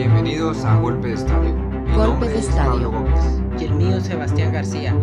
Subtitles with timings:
[0.00, 1.54] Bienvenidos a Golpe de Estadio.
[1.54, 2.70] Mi Golpe de es Estadio.
[2.70, 3.60] Pablo Gómez.
[3.60, 4.94] y el mío Sebastián García.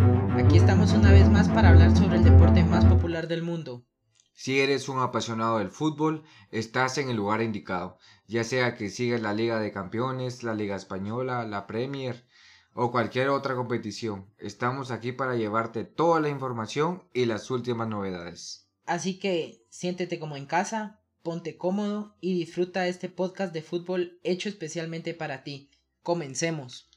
[0.43, 3.85] Aquí estamos una vez más para hablar sobre el deporte más popular del mundo.
[4.33, 9.21] Si eres un apasionado del fútbol, estás en el lugar indicado, ya sea que sigas
[9.21, 12.25] la Liga de Campeones, la Liga Española, la Premier
[12.73, 14.33] o cualquier otra competición.
[14.39, 18.67] Estamos aquí para llevarte toda la información y las últimas novedades.
[18.87, 20.96] Así que siéntete como en casa,
[21.27, 25.69] ponte cómodo y disfruta este podcast de fútbol hecho especialmente para ti.
[26.01, 26.89] Comencemos.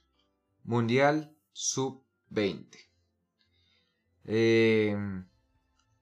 [0.63, 2.69] Mundial Sub-20.
[4.27, 4.97] Eh,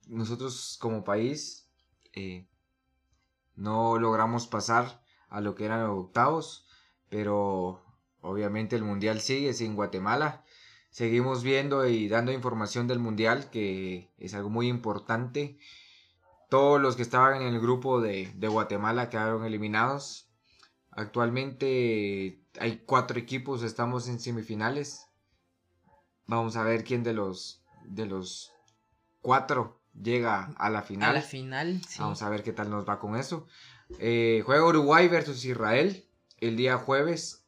[0.08, 1.70] nosotros como país
[2.12, 2.46] eh,
[3.56, 6.68] no logramos pasar a lo que eran los octavos,
[7.08, 7.82] pero
[8.20, 10.44] obviamente el Mundial sigue sin Guatemala.
[10.90, 15.58] Seguimos viendo y dando información del Mundial, que es algo muy importante.
[16.48, 20.28] Todos los que estaban en el grupo de, de Guatemala quedaron eliminados.
[20.90, 25.06] Actualmente hay cuatro equipos, estamos en semifinales.
[26.26, 28.52] Vamos a ver quién de los de los
[29.20, 31.10] cuatro llega a la final.
[31.10, 32.00] A la final, sí.
[32.00, 33.46] Vamos a ver qué tal nos va con eso.
[33.98, 36.06] Eh, juega Uruguay versus Israel
[36.38, 37.46] el día jueves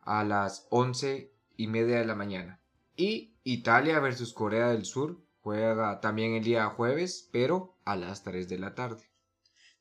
[0.00, 2.60] a las once y media de la mañana.
[2.96, 8.48] Y Italia versus Corea del Sur juega también el día jueves, pero a las 3
[8.48, 9.10] de la tarde.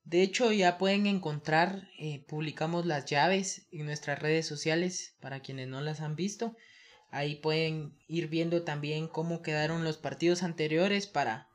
[0.04, 5.68] De hecho, ya pueden encontrar, eh, publicamos las llaves en nuestras redes sociales para quienes
[5.68, 6.56] no las han visto.
[7.12, 11.50] Ahí pueden ir viendo también cómo quedaron los partidos anteriores para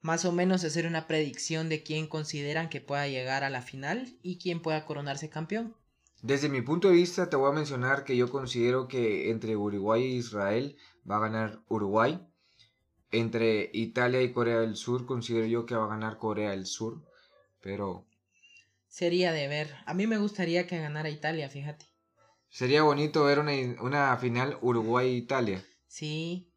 [0.00, 4.18] más o menos hacer una predicción de quién consideran que pueda llegar a la final
[4.22, 5.74] y quién pueda coronarse campeón.
[6.20, 10.02] Desde mi punto de vista te voy a mencionar que yo considero que entre Uruguay
[10.02, 10.76] e Israel
[11.10, 12.20] va a ganar Uruguay.
[13.18, 17.02] Entre Italia y Corea del Sur considero yo que va a ganar Corea del Sur.
[17.60, 18.06] Pero
[18.94, 19.74] Sería de ver.
[19.86, 21.84] A mí me gustaría que ganara Italia, fíjate.
[22.48, 25.64] sería bonito ver una, una final Uruguay-Italia.
[25.88, 26.48] Sí,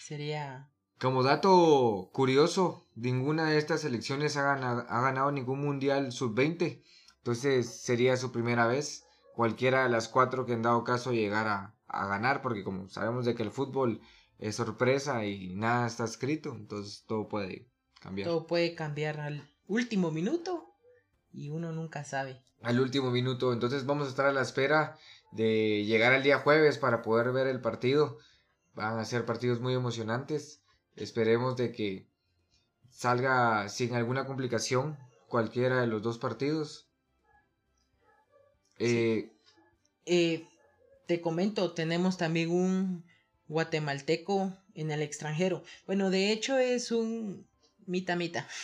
[0.00, 0.70] sería...
[0.98, 6.82] Como dato curioso, ninguna de estas selecciones ha ganado, ha ganado ningún mundial sub-20.
[7.18, 9.04] Entonces sería su primera vez.
[9.34, 13.34] Cualquiera de las cuatro que en dado caso llegara a ganar, porque como sabemos de
[13.34, 14.00] que el fútbol
[14.44, 17.66] es sorpresa y nada está escrito, entonces todo puede
[17.98, 18.28] cambiar.
[18.28, 20.66] Todo puede cambiar al último minuto
[21.32, 22.42] y uno nunca sabe.
[22.60, 24.98] Al último minuto, entonces vamos a estar a la espera
[25.32, 28.18] de llegar al día jueves para poder ver el partido.
[28.74, 30.60] Van a ser partidos muy emocionantes.
[30.94, 32.06] Esperemos de que
[32.90, 36.90] salga sin alguna complicación cualquiera de los dos partidos.
[38.78, 39.32] Eh,
[40.04, 40.46] Eh,
[41.06, 43.06] te comento, tenemos también un
[43.48, 45.62] guatemalteco en el extranjero.
[45.86, 47.46] Bueno, de hecho es un
[47.86, 48.48] mita mita.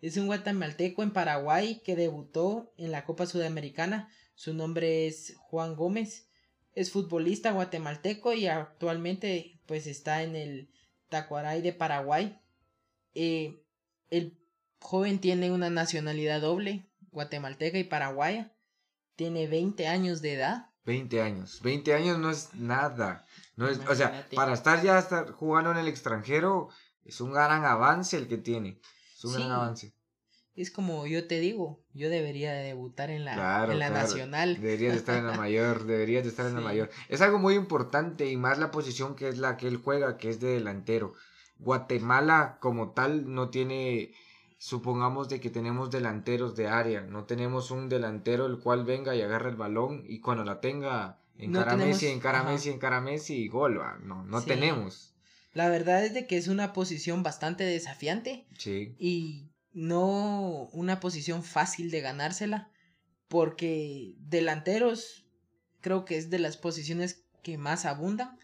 [0.00, 4.10] Es un guatemalteco en Paraguay que debutó en la Copa Sudamericana.
[4.34, 6.26] Su nombre es Juan Gómez.
[6.74, 10.72] Es futbolista guatemalteco y actualmente pues está en el
[11.08, 12.36] Tacuaray de Paraguay.
[13.14, 13.62] Eh,
[14.10, 14.36] el
[14.80, 18.52] joven tiene una nacionalidad doble, guatemalteca y paraguaya.
[19.14, 20.71] Tiene 20 años de edad.
[20.84, 21.60] 20 años.
[21.62, 23.24] 20 años no es nada.
[23.56, 26.68] No es, o sea, para estar ya estar jugando en el extranjero
[27.04, 28.80] es un gran avance el que tiene.
[29.16, 29.38] Es un Sí.
[29.38, 29.94] gran avance.
[30.54, 34.02] Es como yo te digo, yo debería de debutar en la, Claro, en la claro.
[34.06, 34.54] nacional.
[34.60, 36.90] Deberías de estar en la mayor, deberías de estar en la mayor.
[37.08, 40.28] Es algo muy importante y más la posición que es la que él juega, que
[40.28, 41.14] es de delantero.
[41.58, 44.12] Guatemala como tal no tiene,
[44.64, 49.20] supongamos de que tenemos delanteros de área, no tenemos un delantero el cual venga y
[49.20, 52.44] agarre el balón y cuando la tenga encara tenemos- Messi, encara.
[52.44, 53.98] Messi, encara Messi y gol, va.
[54.04, 54.46] no, no Sí.
[54.46, 55.14] tenemos.
[55.52, 61.42] La verdad es de que es una posición bastante desafiante Sí, y no una posición
[61.42, 62.70] fácil de ganársela
[63.26, 65.26] porque delanteros
[65.80, 68.38] creo que es de las posiciones que más abundan,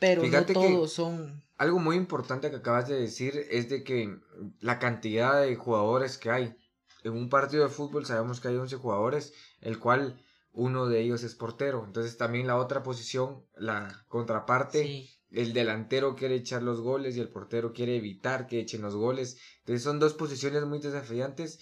[0.00, 3.84] pero Fíjate no que- todos son Algo muy importante que acabas de decir es de
[3.84, 4.18] que
[4.60, 6.56] la cantidad de jugadores que hay.
[7.04, 10.20] En un partido de fútbol sabemos que hay 11 jugadores, el cual
[10.52, 11.84] uno de ellos es portero.
[11.86, 17.20] Entonces también la otra posición, la contraparte, sí, el delantero quiere echar los goles y
[17.20, 19.38] el portero quiere evitar que echen los goles.
[19.58, 21.60] Entonces son dos posiciones muy desafiantes.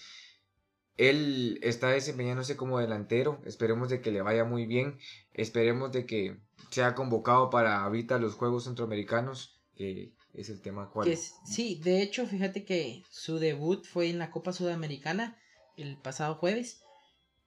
[0.96, 3.40] Él está desempeñándose como delantero.
[3.44, 4.98] Esperemos de que le vaya muy bien.
[5.32, 6.38] Esperemos de que
[6.70, 11.06] sea convocado para ahorita los Juegos Centroamericanos, que es el tema cual.
[11.08, 15.36] que es- sí, de hecho, fíjate que su debut fue en la Copa Sudamericana
[15.76, 16.80] el pasado jueves.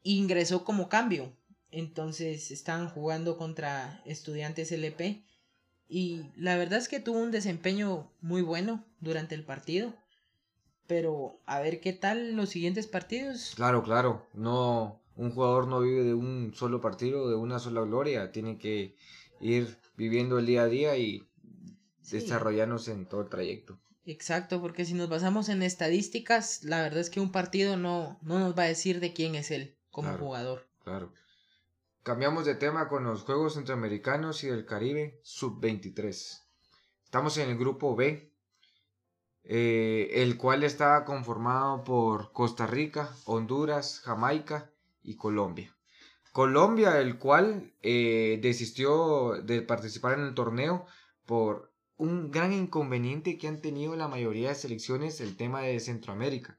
[0.04, 1.32] Ingresó como cambio.
[1.72, 5.24] Entonces están jugando contra estudiantes LP.
[5.88, 9.94] Y la verdad es que tuvo un desempeño muy bueno durante el partido.
[10.88, 13.54] Pero a ver qué tal los siguientes partidos.
[13.56, 14.28] Claro, claro.
[14.34, 18.96] No, un jugador no vive de un solo partido, de una sola gloria, tiene que
[19.42, 21.24] ir viviendo el día a día y
[22.12, 23.80] desarrollarnos en todo el trayecto.
[24.06, 28.40] Exacto, porque si nos basamos en estadísticas, la verdad es que un partido no, no
[28.40, 30.68] nos va a decir de quién es él como jugador.
[30.84, 31.12] Claro.
[32.04, 36.44] Cambiamos de tema con los Juegos Centroamericanos y del Caribe Sub-23.
[37.04, 38.32] Estamos en el grupo B,
[39.44, 44.70] eh, el cual está conformado por Costa Rica, Honduras, Jamaica
[45.02, 45.76] y Colombia.
[46.32, 50.86] Colombia, el cual eh, desistió de participar en el torneo
[51.26, 56.58] por un gran inconveniente que han tenido la mayoría de selecciones el tema de Centroamérica,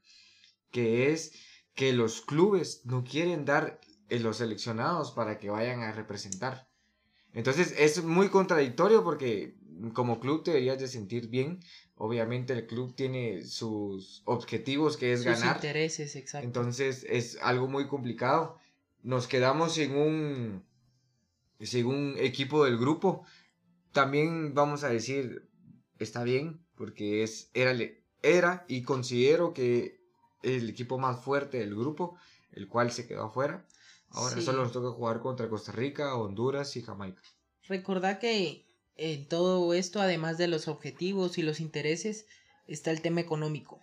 [0.71, 1.33] que es
[1.75, 6.69] que los clubes no quieren dar eh, los seleccionados para que vayan a representar.
[7.33, 9.57] Entonces es muy contradictorio porque
[9.93, 11.61] como club te deberías de sentir bien.
[11.97, 15.57] Obviamente el club tiene sus objetivos que es sus ganar.
[15.57, 16.47] intereses, exacto.
[16.47, 18.59] Entonces es algo muy complicado.
[19.03, 20.65] Nos quedamos sin un,
[21.61, 23.27] sin un equipo del grupo
[23.97, 25.49] también vamos a decir,
[25.99, 27.75] está bien, porque es, era,
[28.21, 30.03] era y considero que
[30.43, 32.15] el equipo más fuerte del grupo,
[32.53, 33.67] el cual se quedó afuera.
[34.11, 37.23] Ahora solo nos toca jugar contra Costa Rica, Honduras y Jamaica.
[37.67, 38.67] Recordad que
[38.97, 42.27] en todo esto, además de los objetivos y los intereses,
[42.67, 43.81] está el tema económico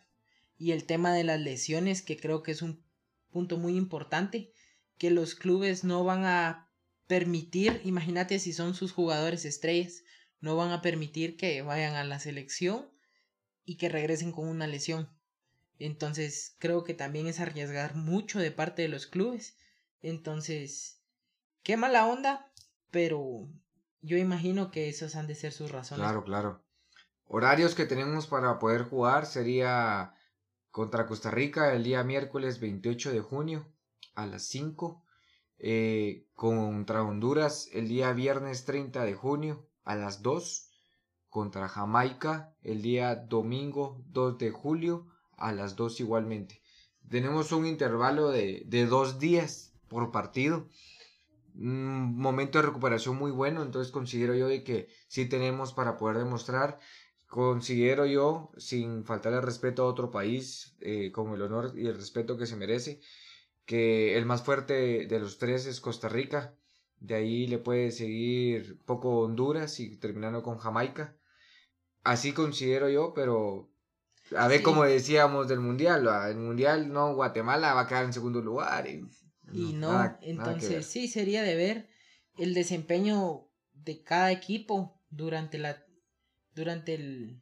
[0.59, 2.83] y el tema de las lesiones, que creo que es un
[3.31, 4.53] punto muy importante,
[4.99, 6.69] que los clubes no van a
[7.07, 10.03] permitir, imagínate si son sus jugadores estrellas,
[10.39, 12.89] no van a permitir que vayan a la selección
[13.65, 15.09] y que regresen con una lesión.
[15.79, 19.57] Entonces creo que también es arriesgar mucho de parte de los clubes.
[20.01, 21.01] Entonces,
[21.63, 22.51] qué mala onda,
[22.91, 23.49] pero
[24.01, 26.03] yo imagino que esos han de ser sus razones.
[26.03, 26.63] Claro, claro.
[27.25, 30.13] Horarios que tenemos para poder jugar sería
[30.71, 33.71] contra Costa Rica el día miércoles 28 de junio
[34.13, 35.02] a las 5
[35.65, 40.69] eh, contra Honduras el día viernes 30 de junio a las 2,
[41.29, 45.07] contra Jamaica el día domingo 2 de julio
[45.37, 46.61] a las 2 igualmente.
[47.09, 50.67] Tenemos un intervalo de, de dos días por partido.
[51.55, 56.79] Un momento de recuperación muy bueno, entonces considero yo que sí tenemos para poder demostrar
[57.33, 62.37] considero yo, sin faltarle respeto a otro país, eh, con el honor y el respeto
[62.37, 63.01] que se merece,
[63.65, 66.55] que el más fuerte de los tres es Costa Rica.
[66.97, 71.17] De ahí le puede seguir poco Honduras y terminando con Jamaica.
[72.03, 73.73] Así considero yo, pero
[74.37, 76.07] a ver como decíamos del mundial.
[76.29, 78.87] El mundial no, Guatemala va a quedar en segundo lugar.
[78.87, 81.89] Y, no, entonces sí sería de ver
[82.37, 85.83] el desempeño de cada equipo durante la
[86.55, 87.41] durante el,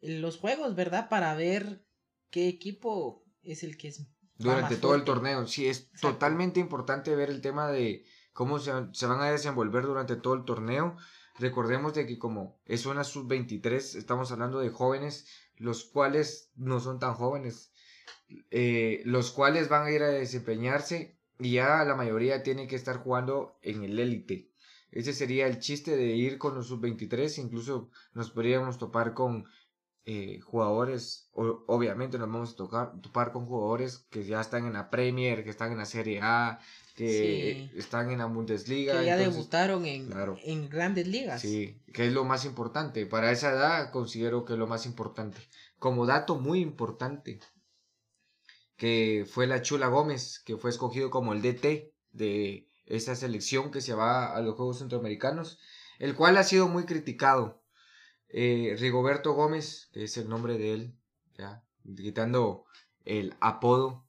[0.00, 1.08] los juegos, ¿verdad?
[1.08, 1.84] Para ver
[2.30, 4.06] qué equipo es el que es
[4.38, 5.46] durante todo el torneo.
[5.46, 10.34] Sí, es totalmente importante ver el tema de cómo se, van a desenvolver durante todo
[10.34, 10.96] el torneo.
[11.38, 16.98] Recordemos de que como es una sub-23, estamos hablando de jóvenes, los cuales no son
[16.98, 17.72] tan jóvenes,
[18.50, 22.96] eh, los cuales van a ir a desempeñarse y ya la mayoría tiene que estar
[22.96, 24.50] jugando en el élite.
[24.90, 29.44] Ese sería el chiste de ir con los sub-23, incluso nos podríamos topar con
[30.08, 34.88] eh, jugadores, obviamente nos vamos a tocar, topar con jugadores que ya están en la
[34.88, 36.60] Premier, que están en la Serie A,
[36.94, 39.00] que están en la Bundesliga.
[39.00, 40.08] Que ya debutaron en,
[40.44, 41.40] en grandes ligas.
[41.40, 43.04] Sí, que es lo más importante.
[43.04, 45.38] Para esa edad considero que es lo más importante.
[45.80, 47.40] Como dato muy importante,
[48.76, 53.80] que fue la Chula Gómez, que fue escogido como el DT de esa selección que
[53.80, 55.58] se va a los Juegos Centroamericanos,
[55.98, 57.60] el cual ha sido muy criticado
[58.28, 60.98] eh, Rigoberto Gómez, que es el nombre de él,
[61.96, 62.64] quitando
[63.04, 64.06] el apodo.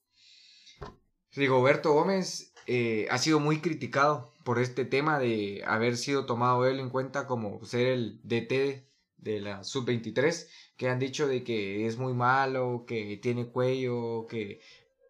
[1.32, 6.80] Rigoberto Gómez eh, ha sido muy criticado por este tema de haber sido tomado él
[6.80, 10.48] en cuenta como ser el DT de la sub-23,
[10.78, 14.62] que han dicho de que es muy malo, que tiene cuello, que...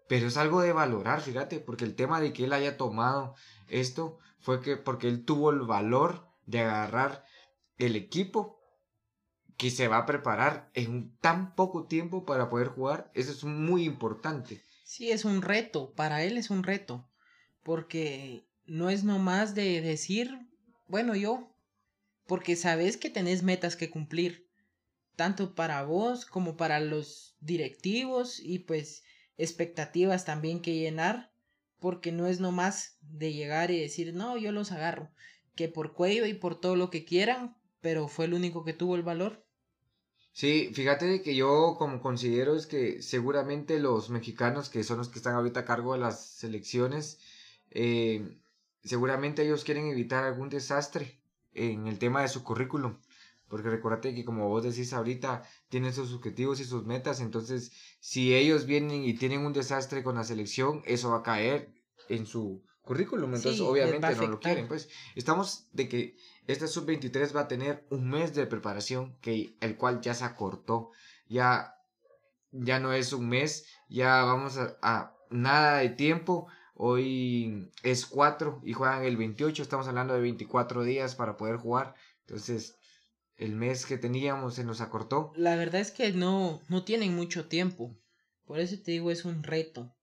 [0.07, 3.35] Pero es algo de valorar, fíjate, porque el tema de que él haya tomado
[3.67, 7.25] esto fue que porque él tuvo el valor de agarrar
[7.77, 8.56] el equipo
[9.57, 13.83] que se va a preparar en tan poco tiempo para poder jugar, eso es muy
[13.83, 14.61] importante.
[14.83, 17.09] Sí, es un reto, para él es un reto,
[17.63, 20.47] porque no es nomás de decir,
[20.87, 21.51] bueno, yo,
[22.27, 24.47] porque sabes que tenés metas que cumplir,
[25.15, 29.03] tanto para vos como para los directivos y pues
[29.37, 31.31] expectativas también que llenar,
[31.79, 35.11] porque no es nomás de llegar y decir, no, yo los agarro,
[35.55, 38.95] que por cuello y por todo lo que quieran, pero fue el único que tuvo
[38.95, 39.46] el valor.
[40.37, 45.17] Sí, fíjate que yo como considero es que seguramente los mexicanos que son los que
[45.17, 47.17] están ahorita a cargo de las selecciones
[47.71, 48.37] eh,
[48.83, 51.19] seguramente ellos quieren evitar algún desastre
[51.55, 52.99] en el tema de su currículum.
[53.47, 57.19] Porque recuérdate que como vos decís ahorita, tienen sus objetivos y sus metas.
[57.19, 61.73] Entonces, si ellos vienen y tienen un desastre con la selección, eso va a caer
[62.09, 63.33] en su currículum.
[63.33, 64.67] Entonces, obviamente no lo quieren.
[64.67, 66.15] Pues estamos de que
[66.47, 70.91] esta sub-23 va a tener un mes de preparación, que el cual ya se acortó.
[71.27, 71.75] Ya,
[72.51, 76.47] ya no es un mes, ya vamos a, a nada de tiempo.
[76.73, 79.61] Hoy es 4 y juegan el 28.
[79.61, 81.95] Estamos hablando de 24 días para poder jugar.
[82.21, 82.77] Entonces,
[83.35, 85.33] el mes que teníamos se nos acortó.
[85.35, 87.93] La verdad es que no, no tienen mucho tiempo.
[88.45, 89.93] Por eso te digo, es un reto.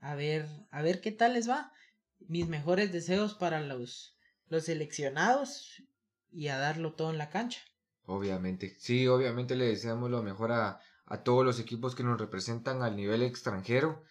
[0.00, 1.72] A ver, a ver qué tal les va.
[2.20, 4.16] Mis mejores deseos para los,
[4.48, 5.82] los seleccionados
[6.32, 7.60] y a darlo todo en la cancha.
[8.06, 12.82] Obviamente, sí, obviamente le deseamos lo mejor a, a todos los equipos que nos representan
[12.82, 14.04] al nivel extranjero.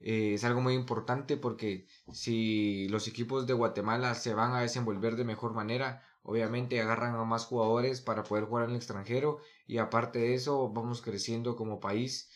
[0.00, 5.14] Eh, es algo muy importante porque si los equipos de Guatemala se van a desenvolver
[5.14, 9.78] de mejor manera, obviamente agarran a más jugadores para poder jugar en el extranjero y
[9.78, 12.30] aparte de eso vamos creciendo como país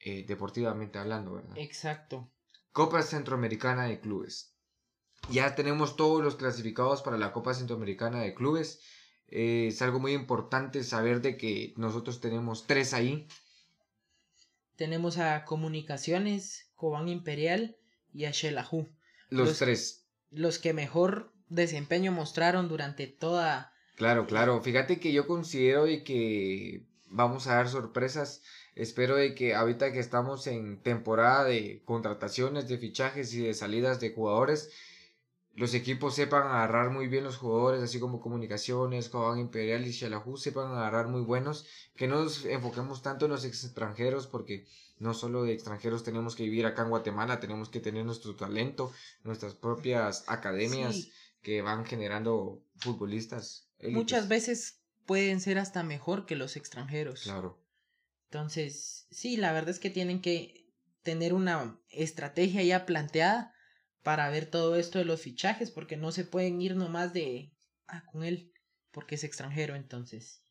[0.00, 1.56] eh, deportivamente hablando, ¿verdad?
[1.58, 2.32] Exacto.
[2.72, 4.51] Copa Centroamericana de Clubes.
[5.30, 8.80] Ya tenemos todos los clasificados para la Copa Centroamericana de Clubes.
[9.28, 13.26] Eh, es algo muy importante saber de que nosotros tenemos tres ahí.
[14.76, 17.76] Tenemos a Comunicaciones, Cobán Imperial
[18.12, 18.88] y a Shelahu.
[19.30, 20.06] Los, los tres.
[20.30, 23.72] Los que mejor desempeño mostraron durante toda...
[23.96, 24.60] Claro, claro.
[24.62, 28.42] Fíjate que yo considero de que vamos a dar sorpresas.
[28.74, 34.00] Espero de que ahorita que estamos en temporada de contrataciones, de fichajes y de salidas
[34.00, 34.70] de jugadores,
[35.54, 40.36] los equipos sepan agarrar muy bien los jugadores, así como Comunicaciones, Cobán Imperial y Xelajú
[40.36, 44.66] sepan agarrar muy buenos, que no nos enfoquemos tanto en los extranjeros, porque
[44.98, 48.92] no solo de extranjeros tenemos que vivir acá en Guatemala, tenemos que tener nuestro talento,
[49.24, 51.08] nuestras propias academias
[51.42, 53.68] que van generando futbolistas.
[53.90, 57.22] Muchas veces pueden ser hasta mejor que los extranjeros.
[57.24, 57.58] Claro.
[58.30, 60.66] Entonces, sí, la verdad es que tienen que
[61.02, 63.52] tener una estrategia ya planteada
[64.02, 67.52] para ver todo esto de los fichajes, porque no se pueden ir nomás de,
[67.86, 68.52] ah, con él,
[68.90, 70.42] porque es extranjero, entonces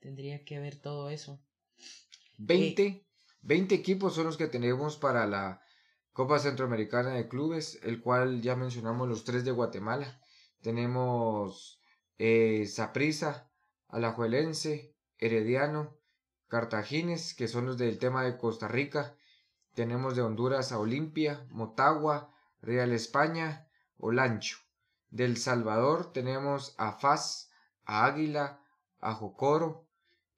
[0.00, 1.40] tendría que ver todo eso.
[2.38, 3.06] 20,
[3.42, 5.62] 20 equipos son los que tenemos para la
[6.12, 10.20] Copa Centroamericana de Clubes, el cual ya mencionamos los tres de Guatemala.
[10.60, 11.80] Tenemos
[12.18, 13.50] eh, Saprisa,
[13.88, 15.96] Alajuelense, Herediano,
[16.48, 19.16] Cartagines, que son los del tema de Costa Rica.
[19.74, 22.31] Tenemos de Honduras a Olimpia, Motagua,
[22.62, 24.58] Real España, Olancho.
[25.10, 27.50] Del Salvador tenemos a FAS,
[27.84, 28.60] a Águila,
[29.00, 29.86] a Jocoro,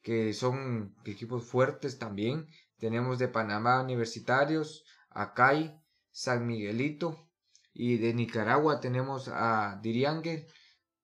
[0.02, 2.49] que son equipos fuertes también.
[2.78, 5.78] Tenemos de Panamá Universitarios, Acay,
[6.11, 7.28] San Miguelito
[7.73, 10.47] y de Nicaragua tenemos a Diriangue,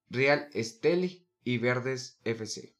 [0.09, 2.75] Real Esteli y Verdes FC.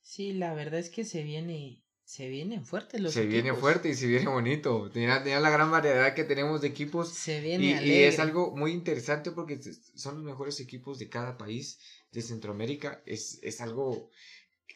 [0.00, 3.94] Sí, la verdad es que se viene se vienen fuertes los Se viene fuerte y
[3.94, 4.90] se viene bonito.
[4.90, 7.08] Tenía, la gran variedad que tenemos de equipos.
[7.10, 9.60] Se viene y, y, es algo muy interesante porque
[9.94, 11.78] son los mejores equipos de cada país
[12.10, 13.00] de Centroamérica.
[13.06, 14.10] Es, es algo.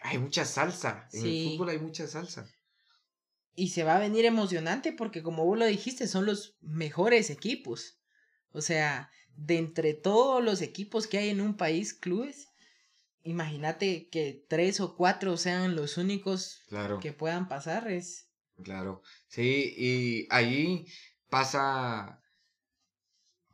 [0.02, 1.08] Hay mucha salsa.
[1.12, 2.48] En el fútbol hay mucha salsa.
[3.56, 7.98] Y se va a venir emocionante porque como vos lo dijiste, son los mejores equipos.
[8.52, 12.50] O sea, de entre todos los equipos que hay en un país, clubes,
[13.24, 16.62] imagínate que tres o cuatro sean los únicos
[17.00, 17.90] que puedan pasar.
[17.90, 18.28] Es...
[18.62, 20.86] Claro, sí, y allí
[21.28, 22.22] pasa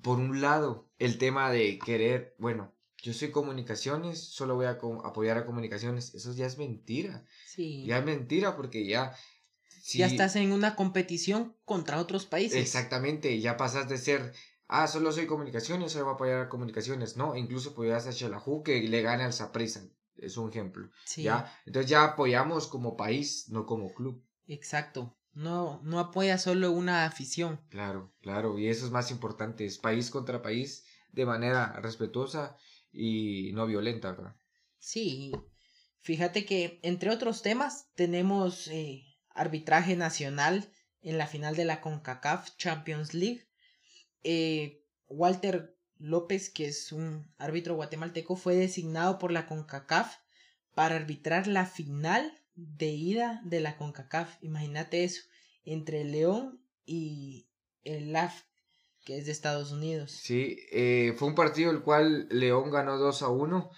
[0.03, 5.39] por un lado el tema de querer, bueno, yo soy comunicaciones, solo voy a apoyar
[5.39, 6.15] a comunicaciones.
[6.15, 7.25] Eso ya es mentira.
[7.47, 7.87] Sí.
[7.87, 9.17] Ya es mentira porque ya
[9.95, 12.59] ya estás en una competición contra otros países.
[12.59, 14.33] Exactamente, ya pasas de ser,
[14.71, 17.17] ah, solo soy comunicaciones, solo voy a apoyar a comunicaciones.
[17.17, 19.83] No, incluso apoyas a Shelahu que le gane al Saprissa.
[20.17, 20.89] Es un ejemplo.
[21.17, 21.53] ¿ya?
[21.67, 24.25] Entonces ya apoyamos como país, no como club.
[24.47, 25.17] Exacto.
[25.33, 27.61] No, no apoya solo una afición.
[27.69, 28.59] Claro, claro.
[28.59, 29.65] Y eso es más importante.
[29.65, 32.57] Es país contra país de manera respetuosa
[32.93, 34.37] y no violenta, ¿verdad?
[34.79, 35.33] Sí.
[36.00, 40.73] Fíjate que entre otros temas tenemos eh, arbitraje nacional
[41.03, 43.49] en la final de la CONCACAF Champions League.
[44.23, 50.17] Eh, Walter López, que es un árbitro guatemalteco, fue designado por la CONCACAF
[50.75, 54.43] para arbitrar la final de ida de la CONCACAF.
[54.43, 55.23] Imagínate eso,
[55.65, 57.49] entre el León y
[57.85, 58.43] el LAF,
[59.05, 60.11] que es de Estados Unidos.
[60.11, 63.71] Sí, eh, fue un partido el cual León ganó 2 a 1.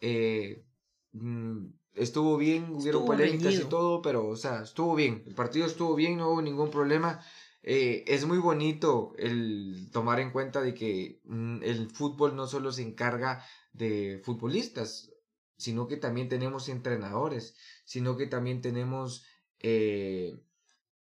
[0.00, 0.64] Eh,
[1.12, 5.24] mm, estuvo bien, hubieron polémicas y todo, pero, o sea, estuvo bien.
[5.26, 7.20] El partido estuvo bien, no hubo ningún problema.
[7.62, 12.72] Eh, es muy bonito el tomar en cuenta de que mm, el fútbol no solo
[12.72, 15.10] se encarga de futbolistas,
[15.56, 19.24] sino que también tenemos entrenadores, sino que también tenemos
[19.60, 20.40] eh,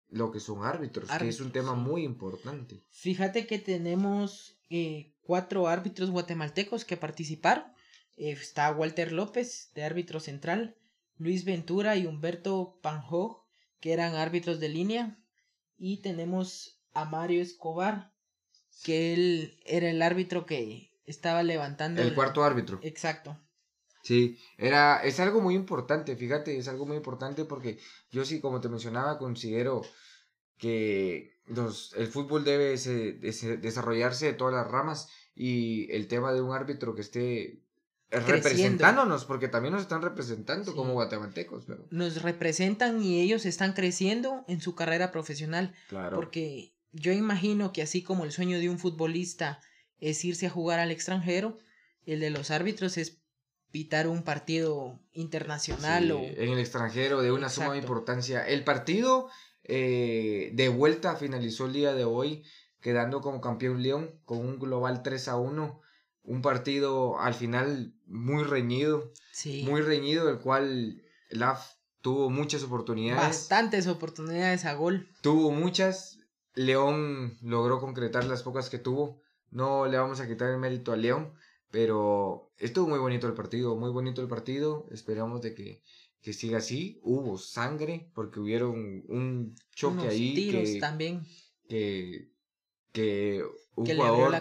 [0.09, 2.83] lo que son árbitros, que es un tema muy importante.
[2.89, 7.65] Fíjate que tenemos eh, cuatro árbitros guatemaltecos que participaron.
[8.15, 10.77] Eh, está Walter López, de árbitro central,
[11.17, 13.45] Luis Ventura y Humberto Panjo,
[13.81, 15.19] que eran árbitros de línea.
[15.77, 18.13] Y tenemos a Mario Escobar,
[18.83, 22.01] que él era el árbitro que estaba levantando.
[22.01, 22.79] El, cuarto árbitro.
[22.81, 23.37] Exacto.
[24.03, 27.79] Sí, era, es algo muy importante, fíjate, es algo muy importante porque
[28.11, 29.81] yo sí, como te mencionaba, considero
[30.57, 36.53] que los, el fútbol debe desarrollarse de todas las ramas y el tema de un
[36.53, 37.64] árbitro que esté
[38.11, 41.65] representándonos, porque también nos están representando como guatemaltecos.
[41.65, 41.87] Pero...
[41.89, 45.73] Nos representan y ellos están creciendo en su carrera profesional.
[45.89, 46.15] Claro.
[46.15, 49.59] Porque yo imagino que así como el sueño de un futbolista
[49.99, 51.57] es irse a jugar al extranjero,
[52.05, 53.17] el de los árbitros es
[53.71, 58.47] pitar un partido internacional o en el extranjero de una suma importancia.
[58.47, 59.27] El partido
[59.63, 62.43] eh, de vuelta finalizó el día de hoy
[62.79, 65.81] quedando como campeón León con un global 3 a 1.
[66.25, 69.11] Un partido al final muy reñido,
[69.63, 73.23] muy reñido, el cual LAF tuvo muchas oportunidades.
[73.23, 75.09] Bastantes oportunidades a gol.
[75.21, 76.19] Tuvo muchas.
[76.53, 79.21] León logró concretar las pocas que tuvo.
[79.49, 81.33] No le vamos a quitar el mérito a León,
[81.71, 84.87] pero estuvo muy bonito el partido, muy bonito el partido.
[84.91, 85.81] Esperamos de que,
[86.21, 86.99] que siga así.
[87.03, 90.35] Hubo sangre porque hubieron un choque ahí.
[90.35, 91.25] Tiros que, también.
[91.67, 92.31] Que,
[92.91, 93.43] que
[93.75, 94.39] un jugador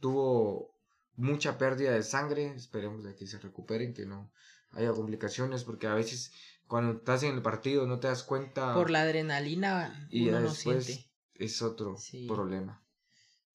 [0.00, 0.74] tuvo
[1.20, 2.54] mucha pérdida de sangre.
[2.54, 4.32] Esperemos de que se recuperen, que no
[4.72, 6.32] haya complicaciones, porque a veces
[6.66, 8.74] cuando estás en el partido no te das cuenta.
[8.74, 11.10] Por la adrenalina y uno no siente.
[11.34, 11.96] Es otro
[12.28, 12.84] problema.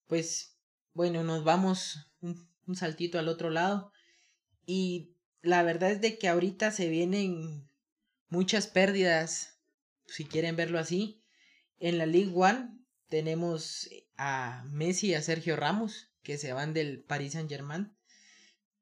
[0.08, 0.58] Pues
[0.94, 3.92] bueno, nos vamos un, saltito al otro lado.
[4.66, 7.70] Y la verdad es de que ahorita se vienen
[8.30, 9.60] muchas pérdidas,
[10.08, 11.24] si quieren verlo así.
[11.78, 17.02] En la League One tenemos a Messi y a Sergio Ramos, que se van del
[17.02, 17.96] Paris Saint Germain.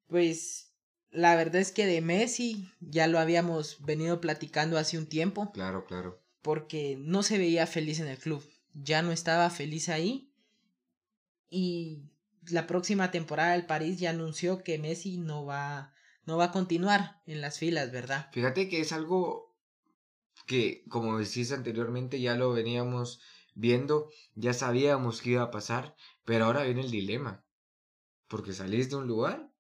[0.08, 0.74] Pues
[1.12, 5.52] la verdad es que de Messi ya lo habíamos venido platicando hace un tiempo.
[5.52, 6.20] Claro, claro.
[6.42, 8.44] Porque no se veía feliz en el club.
[8.74, 10.34] Ya no estaba feliz ahí.
[11.50, 12.02] Y
[12.50, 15.94] la próxima temporada el París ya anunció que Messi no va,
[16.26, 18.30] no va a continuar en las filas, ¿verdad?
[18.32, 19.56] Fíjate que es algo
[20.48, 23.22] que, como decís anteriormente, ya lo veníamos
[23.56, 27.46] viendo, ya sabíamos que iba a pasar, pero ahora viene el dilema.
[28.28, 29.52] Porque salís de un lugar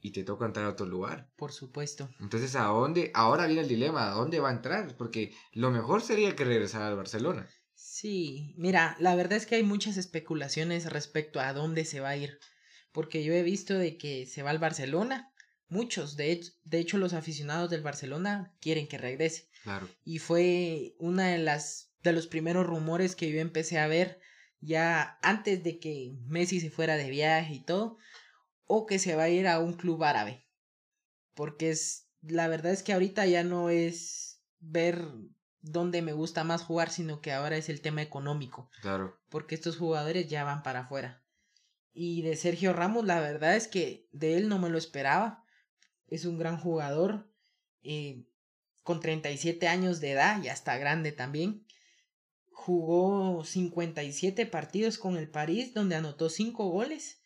[0.00, 1.30] y te toca entrar a otro lugar.
[1.36, 2.10] Por supuesto.
[2.18, 3.10] Entonces, ¿a dónde?
[3.14, 4.96] Ahora viene el dilema, ¿a dónde va a entrar?
[4.96, 7.48] Porque lo mejor sería que regresara al Barcelona.
[7.74, 12.16] Sí, mira, la verdad es que hay muchas especulaciones respecto a dónde se va a
[12.16, 12.38] ir,
[12.90, 15.32] porque yo he visto de que se va al Barcelona,
[15.68, 19.48] muchos, de hecho, de hecho los aficionados del Barcelona quieren que regrese.
[19.62, 19.88] Claro.
[20.04, 24.20] Y fue una de las de los primeros rumores que yo empecé a ver
[24.60, 27.98] ya antes de que Messi se fuera de viaje y todo,
[28.66, 30.46] o que se va a ir a un club árabe.
[31.34, 35.04] Porque es la verdad es que ahorita ya no es ver
[35.60, 38.70] dónde me gusta más jugar, sino que ahora es el tema económico.
[38.80, 39.18] Claro.
[39.28, 41.22] Porque estos jugadores ya van para afuera.
[41.92, 45.44] Y de Sergio Ramos, la verdad es que de él no me lo esperaba.
[46.06, 47.28] Es un gran jugador.
[47.82, 48.24] Eh,
[48.82, 51.66] con 37 años de edad, ya está grande también.
[52.64, 57.20] Jugó 57 partidos con el París, donde anotó 5 goles.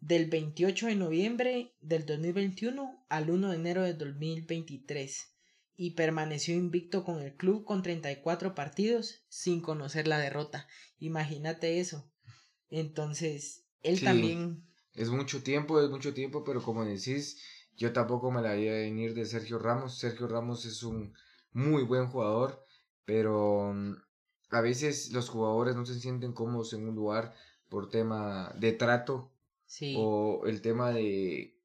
[0.00, 5.34] Del 28 de noviembre del 2021 al 1 de enero del 2023
[5.76, 10.66] y permaneció invicto con el club con 34 partidos sin conocer la derrota.
[11.00, 12.10] Imagínate eso.
[12.70, 14.64] Entonces, él también...
[14.94, 17.42] Es mucho tiempo, es mucho tiempo, pero como decís,
[17.76, 19.98] yo tampoco me la voy a venir de Sergio Ramos.
[19.98, 21.12] Sergio Ramos es un
[21.52, 22.64] muy buen jugador,
[23.04, 24.07] pero mm,
[24.50, 27.34] a veces los jugadores no se sienten cómodos en un lugar
[27.68, 29.30] por tema de trato
[29.66, 29.94] sí.
[29.98, 31.58] o el tema de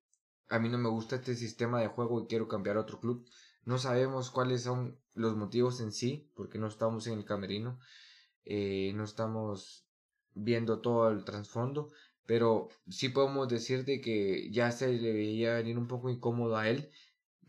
[0.49, 3.25] a mí no me gusta este sistema de juego y quiero cambiar a otro club.
[3.65, 7.79] No sabemos cuáles son los motivos en sí, porque no estamos en el camerino,
[8.45, 9.87] eh, no estamos
[10.35, 11.91] viendo todo el trasfondo,
[12.25, 16.69] pero sí podemos decir de que ya se le veía venir un poco incómodo a
[16.69, 16.91] él.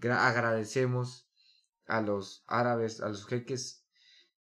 [0.01, 1.29] agradecemos
[1.87, 3.84] a los árabes, a los jeques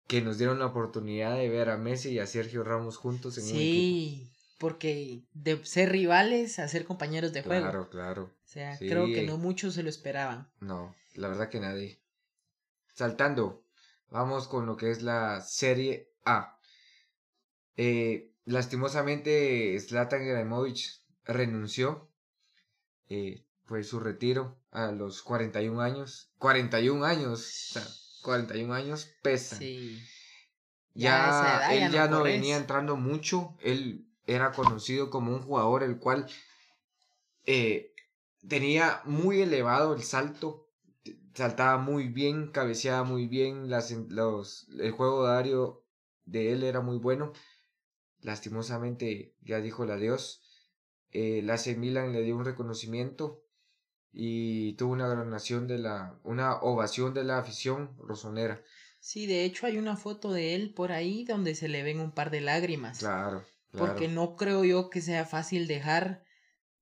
[0.09, 3.45] que nos dieron la oportunidad de ver a Messi y a Sergio Ramos juntos en
[3.45, 4.37] sí, un equipo.
[4.57, 7.61] porque de ser rivales a ser compañeros de juego.
[7.61, 8.23] Claro, claro.
[8.23, 10.51] O sea, creo que no muchos se lo esperaban.
[10.59, 12.01] No la verdad que nadie.
[12.93, 13.63] Saltando,
[14.09, 16.59] vamos con lo que es la Serie A.
[17.77, 22.09] Eh, lastimosamente, Zlatan Ibrahimovic renunció.
[23.07, 26.31] Eh, fue su retiro a los 41 años.
[26.37, 27.39] 41 años.
[27.39, 27.87] O sea,
[28.21, 29.57] 41 años pesa.
[29.57, 30.01] Sí.
[30.93, 33.55] Ya, él ya no, venía entrando mucho.
[33.61, 36.27] Él era conocido como un jugador el cual
[37.45, 37.93] eh,
[38.47, 40.67] tenía muy elevado el salto.
[41.33, 43.69] Saltaba muy bien, cabeceaba muy bien.
[43.69, 45.83] Las, los, el juego diario
[46.25, 47.33] de él era muy bueno.
[48.21, 50.41] Lastimosamente ya dijo el adiós.
[51.11, 53.41] Eh, la AC Milan le dio un reconocimiento
[54.11, 58.61] y tuvo una donación de la, una ovación de la afición rosonera.
[58.99, 62.11] Sí, de hecho hay una foto de él por ahí donde se le ven un
[62.11, 62.99] par de lágrimas.
[62.99, 63.87] Claro, claro.
[63.87, 66.23] Porque no creo yo que sea fácil dejar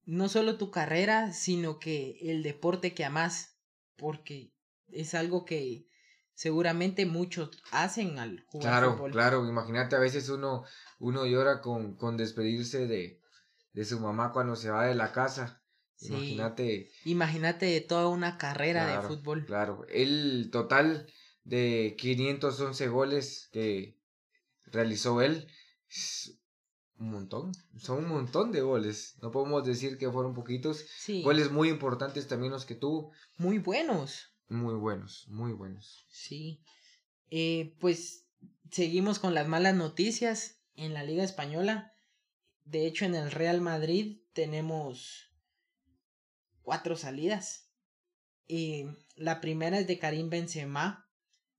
[0.06, 3.58] no solo tu carrera, sino que el deporte que amas,
[3.98, 4.54] porque
[4.88, 5.86] es algo que
[6.34, 10.63] seguramente muchos hacen al jugar claro, Claro, imagínate a veces uno,
[11.00, 13.22] uno llora con, con despedirse de,
[13.74, 15.62] de su mamá cuando se va de la casa.
[16.02, 16.92] Imagínate.
[17.06, 19.46] Imagínate toda una carrera de fútbol.
[19.46, 21.08] Claro, el total
[21.44, 23.98] de 511 goles que
[24.66, 25.48] realizó él
[25.90, 26.38] es
[27.00, 29.16] un montón, son un montón de goles.
[29.22, 30.86] No podemos decir que fueron poquitos.
[30.98, 31.22] Sí.
[31.22, 33.12] Goles muy importantes también los que tuvo.
[33.38, 34.34] Muy buenos.
[34.50, 36.06] Muy buenos, muy buenos.
[36.10, 36.62] Sí.
[37.30, 38.26] Eh, pues
[38.72, 41.94] seguimos con las malas noticias en la Liga Española.
[42.66, 45.27] De hecho, en el Real Madrid tenemos
[46.67, 47.71] cuatro salidas.
[48.45, 51.10] Y la primera es de Karim Benzema,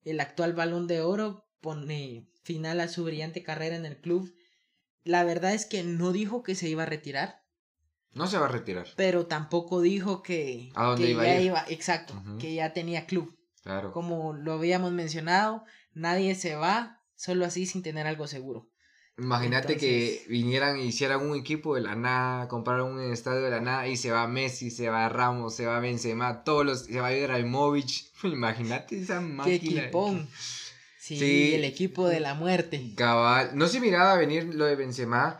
[0.04, 4.30] el actual balón de oro, pone final a su brillante carrera en el club.
[5.04, 7.42] La verdad es que no dijo que se iba a retirar.
[8.12, 8.86] No se va a retirar.
[8.96, 13.34] Pero tampoco dijo que, ¿A dónde iba ya iba, exacto, que ya tenía club.
[13.62, 13.92] Claro.
[13.92, 18.68] Como lo habíamos mencionado, nadie se va solo así sin tener algo seguro.
[19.18, 23.60] Imagínate que vinieran y hicieran un equipo de la nada, compraran un estadio de la
[23.60, 27.12] nada y se va Messi, se va Ramos, se va Benzema, todos los, se va
[27.12, 28.04] Ibrahimovic.
[28.22, 29.44] Imagínate esa máquina.
[29.44, 30.28] Qué equipón.
[31.00, 32.92] Sí, el equipo de la muerte.
[32.94, 33.50] Cabal.
[33.54, 35.38] No se miraba venir lo de Benzema.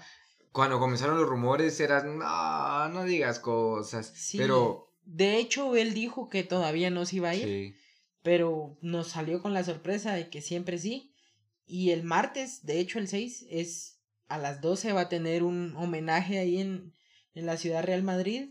[0.51, 4.11] Cuando comenzaron los rumores eran, no, no digas cosas.
[4.14, 4.38] Sí.
[4.38, 4.88] Pero.
[5.05, 7.45] De hecho, él dijo que todavía no se iba a ir.
[7.45, 7.75] Sí.
[8.23, 11.12] Pero nos salió con la sorpresa de que siempre sí.
[11.68, 15.76] Y el martes, de hecho el 6, es a las 12 va a tener un
[15.76, 16.94] homenaje ahí en,
[17.35, 18.50] en la ciudad Real Madrid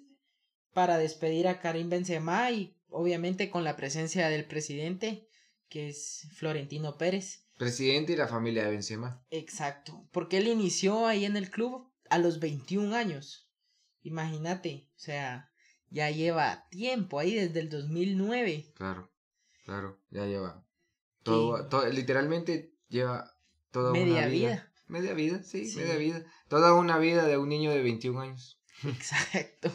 [0.74, 5.28] para despedir a Karim Benzema y obviamente con la presencia del presidente
[5.70, 7.44] que es Florentino Pérez.
[7.58, 9.26] Presidente y la familia de Benzema.
[9.32, 13.50] Exacto, porque él inició ahí en el club a los 21 años.
[14.04, 15.52] Imagínate, o sea,
[15.90, 18.72] ya lleva tiempo ahí desde el 2009.
[18.76, 19.12] Claro,
[19.66, 20.64] claro, ya lleva.
[21.24, 23.36] Todo, todo literalmente lleva
[23.72, 24.28] toda una vida.
[24.28, 24.72] vida.
[24.88, 26.24] Media vida, sí, media vida.
[26.48, 28.60] Toda una vida de un niño de 21 años.
[28.84, 29.72] Exacto.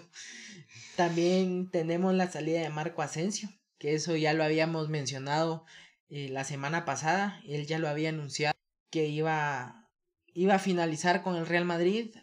[0.97, 3.49] También tenemos la salida de Marco Asensio,
[3.79, 5.65] que eso ya lo habíamos mencionado
[6.09, 7.41] eh, la semana pasada.
[7.47, 8.55] Él ya lo había anunciado
[8.91, 9.89] que iba,
[10.35, 12.15] iba a finalizar con el Real Madrid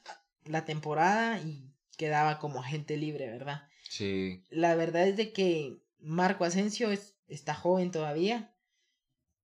[0.45, 3.67] la temporada y quedaba como agente libre, ¿verdad?
[3.89, 4.45] Sí.
[4.49, 8.54] La verdad es de que Marco Asensio es, está joven todavía,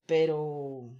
[0.06, 0.96] pero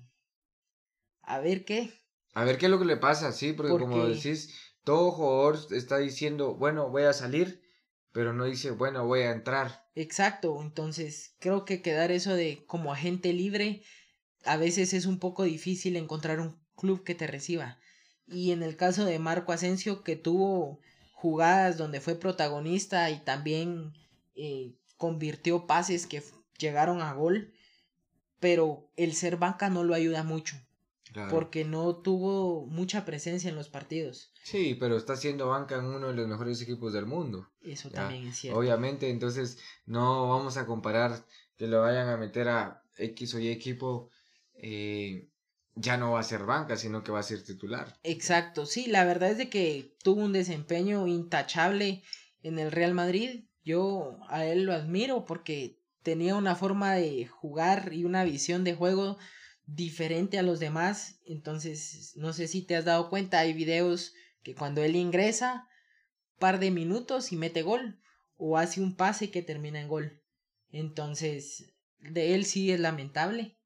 [1.27, 1.93] a ver qué.
[2.35, 5.99] A ver qué es lo que le pasa, sí, porque, como decís, todo jugador está
[5.99, 7.63] diciendo, bueno, voy a salir,
[8.13, 9.87] pero no dice, bueno, voy a entrar.
[9.95, 13.83] Exacto, entonces creo que quedar eso de como agente libre,
[14.45, 17.79] a veces es un poco difícil encontrar un club que te reciba.
[18.29, 20.81] Y en el caso de Marco Asensio, que tuvo
[21.13, 23.93] jugadas donde fue protagonista y también
[24.35, 26.23] eh, convirtió pases que
[26.59, 27.53] llegaron a gol,
[28.41, 30.57] pero el ser banca no lo ayuda mucho.
[31.31, 34.33] Porque no tuvo mucha presencia en los partidos.
[34.43, 37.49] Sí, pero está siendo banca en uno de los mejores equipos del mundo.
[37.63, 38.59] Eso también es cierto.
[38.59, 41.25] Obviamente, entonces no vamos a comparar
[41.57, 44.11] que lo vayan a meter a X o Y equipo.
[44.55, 45.29] Eh,
[45.75, 47.99] ya no va a ser banca, sino que va a ser titular.
[48.03, 52.03] Exacto, sí, la verdad es de que tuvo un desempeño intachable
[52.43, 53.45] en el Real Madrid.
[53.63, 58.75] Yo a él lo admiro porque tenía una forma de jugar y una visión de
[58.75, 59.19] juego
[59.67, 61.21] diferente a los demás.
[61.27, 65.69] Entonces, no sé si te has dado cuenta, hay videos que cuando él ingresa,
[66.39, 68.01] par de minutos y mete gol,
[68.37, 70.23] o hace un pase que termina en gol.
[70.71, 73.57] Entonces, de él sí es lamentable.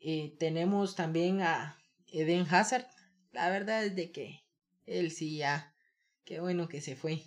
[0.00, 1.78] Eh, tenemos también a
[2.12, 2.86] Eden Hazard.
[3.32, 4.40] La verdad es de que
[4.86, 5.74] él sí ya,
[6.24, 7.22] qué bueno que se fue.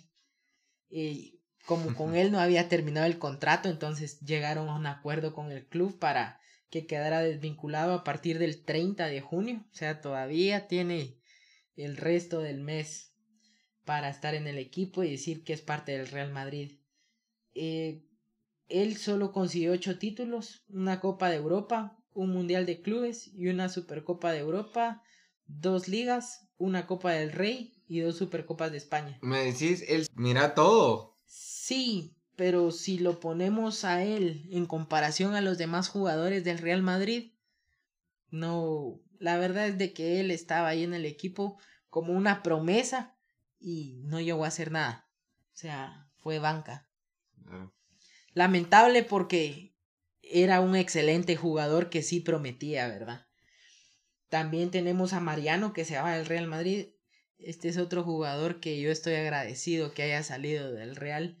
[1.64, 5.66] como con él no había terminado el contrato, entonces llegaron a un acuerdo con el
[5.66, 6.40] club para
[6.74, 11.20] que quedará desvinculado a partir del 30 de junio, o sea, todavía tiene
[11.76, 13.14] el resto del mes
[13.84, 16.80] para estar en el equipo y decir que es parte del Real Madrid.
[17.54, 18.02] Eh,
[18.66, 23.68] él solo consiguió ocho títulos, una Copa de Europa, un Mundial de Clubes y una
[23.68, 25.00] Supercopa de Europa,
[25.46, 29.20] dos ligas, una Copa del Rey y dos Supercopas de España.
[29.22, 31.20] Me decís, él mira todo.
[31.24, 36.82] Sí, pero si lo ponemos a él en comparación a los demás jugadores del Real
[36.82, 37.32] Madrid,
[38.30, 43.16] no, la verdad es de que él estaba ahí en el equipo como una promesa
[43.60, 45.08] y no llegó a hacer nada.
[45.52, 46.88] O sea, fue banca.
[48.32, 49.76] Lamentable porque
[50.22, 53.26] era un excelente jugador que sí prometía, ¿verdad?
[54.28, 56.88] También tenemos a Mariano que se va del Real Madrid.
[57.38, 61.38] Este es otro jugador que yo estoy agradecido que haya salido del Real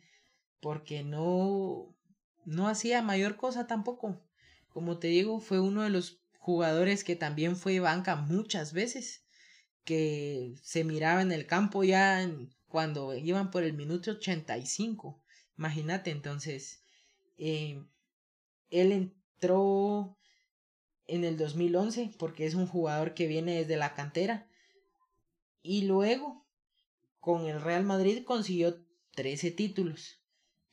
[0.64, 1.94] porque no
[2.46, 4.18] no hacía mayor cosa tampoco.
[4.70, 9.26] Como te digo, fue uno de los jugadores que también fue banca muchas veces,
[9.84, 12.26] que se miraba en el campo ya
[12.66, 15.22] cuando iban por el minuto 85.
[15.58, 16.82] Imagínate, entonces,
[17.36, 17.84] eh,
[18.70, 20.16] él entró
[21.06, 24.48] en el 2011 porque es un jugador que viene desde la cantera
[25.62, 26.46] y luego
[27.20, 28.82] con el Real Madrid consiguió
[29.14, 30.23] 13 títulos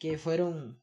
[0.01, 0.81] que fueron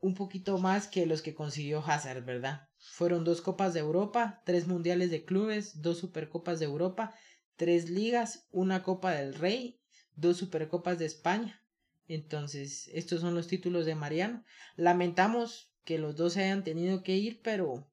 [0.00, 2.70] un poquito más que los que consiguió Hazard, ¿verdad?
[2.78, 7.14] Fueron dos Copas de Europa, tres Mundiales de Clubes, dos Supercopas de Europa,
[7.56, 9.78] tres ligas, una Copa del Rey,
[10.14, 11.62] dos Supercopas de España.
[12.08, 14.42] Entonces, estos son los títulos de Mariano.
[14.76, 17.86] Lamentamos que los dos se hayan tenido que ir, pero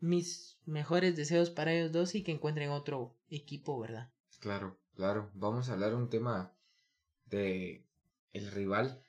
[0.00, 4.12] mis mejores deseos para ellos dos y que encuentren otro equipo, ¿verdad?
[4.40, 5.30] Claro, claro.
[5.32, 6.52] Vamos a hablar un tema
[7.24, 7.86] de
[8.34, 9.02] el rival.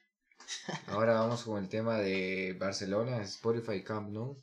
[0.88, 4.36] Ahora vamos con el tema de Barcelona, Spotify Camp Nou,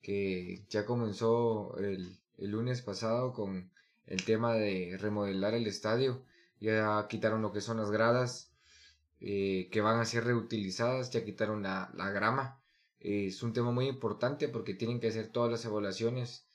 [0.00, 3.70] que ya comenzó el, el lunes pasado con
[4.06, 6.24] el tema de remodelar el estadio.
[6.60, 8.52] Ya quitaron lo que son las gradas,
[9.20, 12.62] eh, que van a ser reutilizadas, ya quitaron la, la grama
[13.02, 16.46] es un tema muy importante porque tienen que hacer todas las evaluaciones.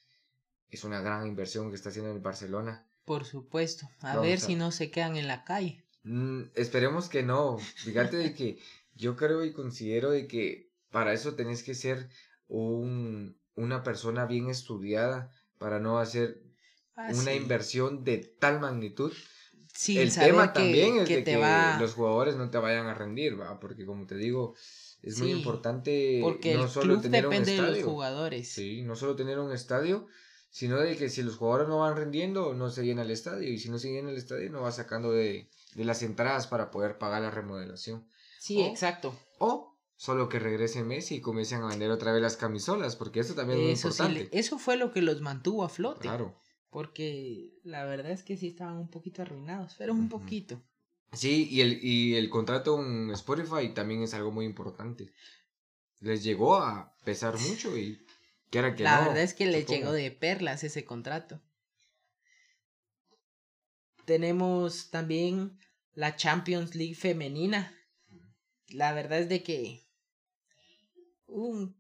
[0.70, 2.86] Es una gran inversión que está haciendo el Barcelona.
[3.04, 3.90] Por supuesto.
[4.02, 5.84] A ver si no se quedan en la calle.
[6.08, 7.58] Mm, esperemos que no.
[7.58, 8.60] Fíjate de que
[8.96, 12.08] yo creo y considero de que para eso tenés que ser
[12.48, 16.42] un, una persona bien estudiada para no hacer
[16.96, 19.12] ah, una inversión de tal magnitud.
[19.74, 23.60] Sí, el tema también es de que los jugadores no te vayan a rendir, ¿va?
[23.60, 24.56] Porque como te digo,
[25.04, 28.50] es muy importante porque no solo tener depende un estadio, de los jugadores.
[28.50, 30.08] Sí, no solo tener un estadio,
[30.50, 33.52] sino de que si los jugadores no van rendiendo, no se llena el estadio.
[33.52, 36.72] Y si no se llena el estadio, no va sacando de, de las entradas para
[36.72, 38.10] poder pagar la remodelación.
[38.40, 39.16] Sí, exacto.
[39.38, 43.36] O solo que regrese Messi y comiencen a vender otra vez las camisolas, porque eso
[43.36, 44.30] también es muy importante.
[44.32, 46.02] eso fue lo que los mantuvo a flote.
[46.02, 46.36] Claro.
[46.72, 50.60] Porque la verdad es que sí estaban un poquito arruinados, pero un poquito.
[51.14, 55.14] Sí, y el, y el contrato en Spotify también es algo muy importante.
[56.00, 58.04] Les llegó a pesar mucho y
[58.50, 61.40] que era que La verdad es que les llegó de perlas ese contrato.
[64.06, 65.60] Tenemos también
[65.98, 67.76] la Champions League femenina.
[68.70, 69.90] La verdad es de que
[71.26, 71.76] un,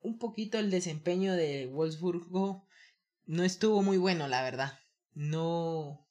[0.00, 2.66] un poquito el desempeño de Wolfsburgo
[3.26, 4.80] no estuvo muy bueno, la verdad.
[5.12, 6.04] No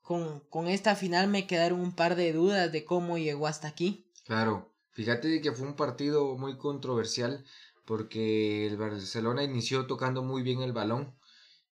[0.00, 4.10] con, esta final me quedaron un par de dudas de cómo llegó hasta aquí.
[4.24, 7.44] Claro, fíjate que fue un partido muy controversial
[7.84, 11.14] porque el Barcelona inició tocando muy bien el balón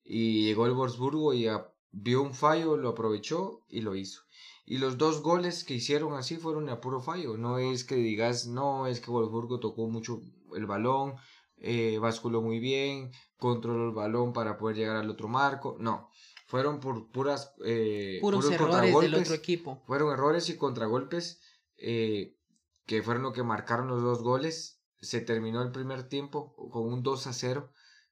[0.04, 1.47] y llegó el Wolfsburgo y
[1.95, 4.21] vio un fallo, lo aprovechó y lo hizo.
[4.65, 7.38] Y los dos goles que hicieron así fueron a puro fallo.
[7.38, 10.21] No es que digas, no, es que Wolfsburgo tocó mucho
[10.55, 11.15] el balón,
[11.58, 15.77] eh, basculó muy bien, controló el balón para poder llegar al otro marco.
[15.79, 16.10] No,
[16.47, 19.81] fueron por puras eh, puros, errores del otro equipo.
[19.86, 21.39] Fueron errores y contragolpes
[21.77, 22.36] eh,
[22.86, 24.81] que fueron lo que marcaron los dos goles.
[24.99, 27.71] Se terminó el primer tiempo con un 2 a 0.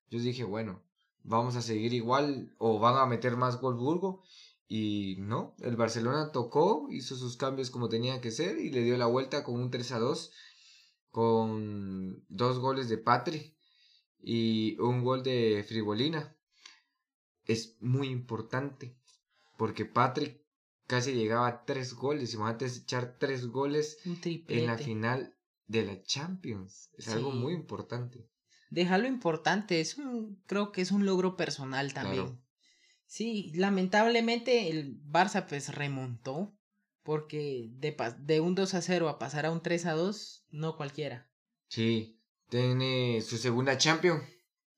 [0.09, 0.82] Yo dije, bueno,
[1.23, 4.23] vamos a seguir igual o van a meter más Wolfsburgo.
[4.67, 8.97] Y no, el Barcelona tocó, hizo sus cambios como tenía que ser y le dio
[8.97, 10.31] la vuelta con un 3 a 2
[11.11, 13.55] con dos goles de Patri
[14.19, 16.35] y un gol de Fribolina
[17.45, 18.97] es muy importante.
[19.57, 20.41] Porque Patrick
[20.87, 22.33] casi llegaba a tres goles.
[22.33, 26.89] Imagínate echar tres goles en la final de la Champions.
[26.97, 28.27] Es algo muy importante.
[28.73, 29.79] Déjalo importante.
[29.79, 32.41] Es un, creo que es un logro personal también.
[33.05, 36.57] Sí, lamentablemente el Barça pues remontó.
[37.03, 40.77] Porque de, de un 2 a 0 a pasar a un 3 a 2, no
[40.77, 41.29] cualquiera.
[41.67, 44.23] Sí, tiene su segunda Champions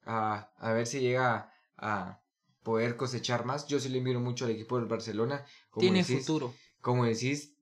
[0.03, 2.21] a, a ver si llega a
[2.63, 3.67] poder cosechar más.
[3.67, 5.45] Yo sí le miro mucho al equipo del Barcelona.
[5.69, 6.53] Como Tiene decís, futuro.
[6.81, 7.55] Como decís,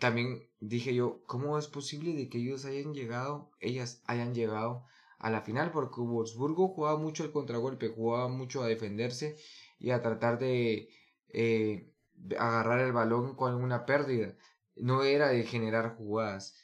[0.00, 4.86] también dije yo, ¿cómo es posible de que ellos hayan llegado, ellas hayan llegado
[5.20, 5.70] a la final?
[5.70, 9.36] Porque Wolfsburgo jugaba mucho el contragolpe, jugaba mucho a defenderse
[9.78, 10.88] y a tratar de
[11.28, 11.92] eh,
[12.38, 14.34] agarrar el balón con una pérdida.
[14.74, 16.54] No era de generar jugadas.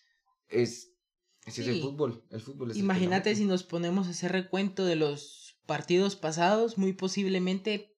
[0.49, 0.93] Es,
[1.47, 1.83] es el Sí.
[1.83, 2.25] fútbol.
[2.31, 6.79] El fútbol es el Imagínate si nos ponemos a hacer recuento de los partidos pasados,
[6.79, 7.95] muy posiblemente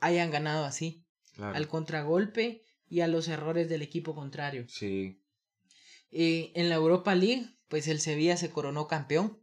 [0.00, 1.56] hayan ganado así, Claro.
[1.56, 4.66] al contragolpe y a los errores del equipo contrario.
[4.68, 5.18] Sí,
[6.10, 9.38] Eh, en la Europa League, pues el Sevilla se coronó campeón.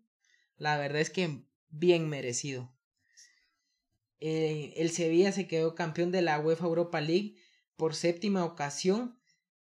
[0.60, 2.72] La verdad es que bien merecido.
[4.20, 7.38] Eh, el Sevilla se quedó campeón de la UEFA Europa League
[7.78, 9.18] por séptima ocasión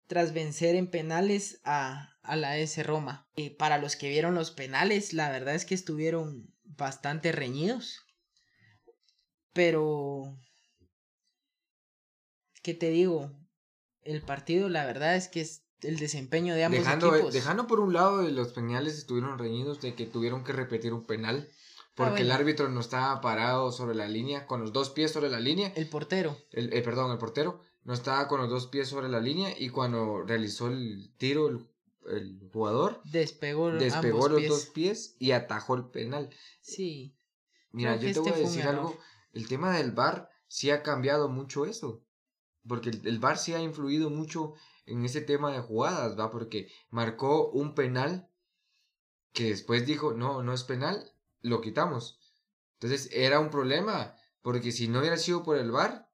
[0.07, 3.29] tras vencer en penales a, a la S Roma.
[3.37, 8.01] Y para los que vieron los penales, la verdad es que estuvieron bastante reñidos.
[9.53, 10.39] Pero,
[12.63, 13.39] ¿qué te digo?
[14.01, 17.35] El partido, la verdad es que es el desempeño de ambos dejando, equipos.
[17.35, 21.05] dejando por un lado de los penales estuvieron reñidos de que tuvieron que repetir un
[21.05, 21.49] penal
[21.95, 22.35] porque el Ah, bueno.
[22.35, 25.89] árbitro no estaba parado sobre la línea con los dos pies sobre la línea El
[25.89, 26.37] portero.
[26.53, 29.69] el, eh, perdón el portero no estaba con los dos pies sobre la línea y
[29.71, 31.67] cuando realizó el tiro el,
[32.11, 34.51] el jugador Despegó, despegó ambos los pies.
[34.51, 37.17] dos pies y atajó el penal Sí.
[37.71, 38.75] mira Creo yo te voy este a fue un decir error.
[38.87, 38.99] algo
[39.33, 42.03] el tema del VAR sí ha cambiado mucho eso
[42.67, 44.55] porque el, el VAR sí ha influido mucho
[44.87, 46.31] en ese tema de jugadas, ¿va?
[46.31, 48.29] Porque marcó un penal
[49.33, 52.19] que después dijo, no, no es penal, lo quitamos.
[52.75, 56.09] Entonces era un problema, porque si no hubiera sido por el VAR,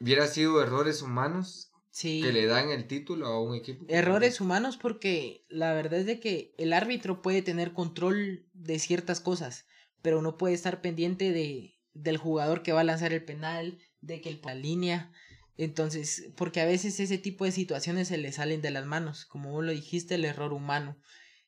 [0.00, 2.20] hubiera sido errores humanos Sí.
[2.20, 3.86] que le dan el título a un equipo.
[3.88, 9.20] Errores humanos porque la verdad es de que el árbitro puede tener control de ciertas
[9.20, 9.66] cosas,
[10.02, 14.20] pero no puede estar pendiente de del jugador que va a lanzar el penal, de
[14.20, 15.10] que el la línea.
[15.56, 19.52] Entonces, porque a veces ese tipo de situaciones se le salen de las manos, como
[19.52, 20.98] vos lo dijiste, el error humano.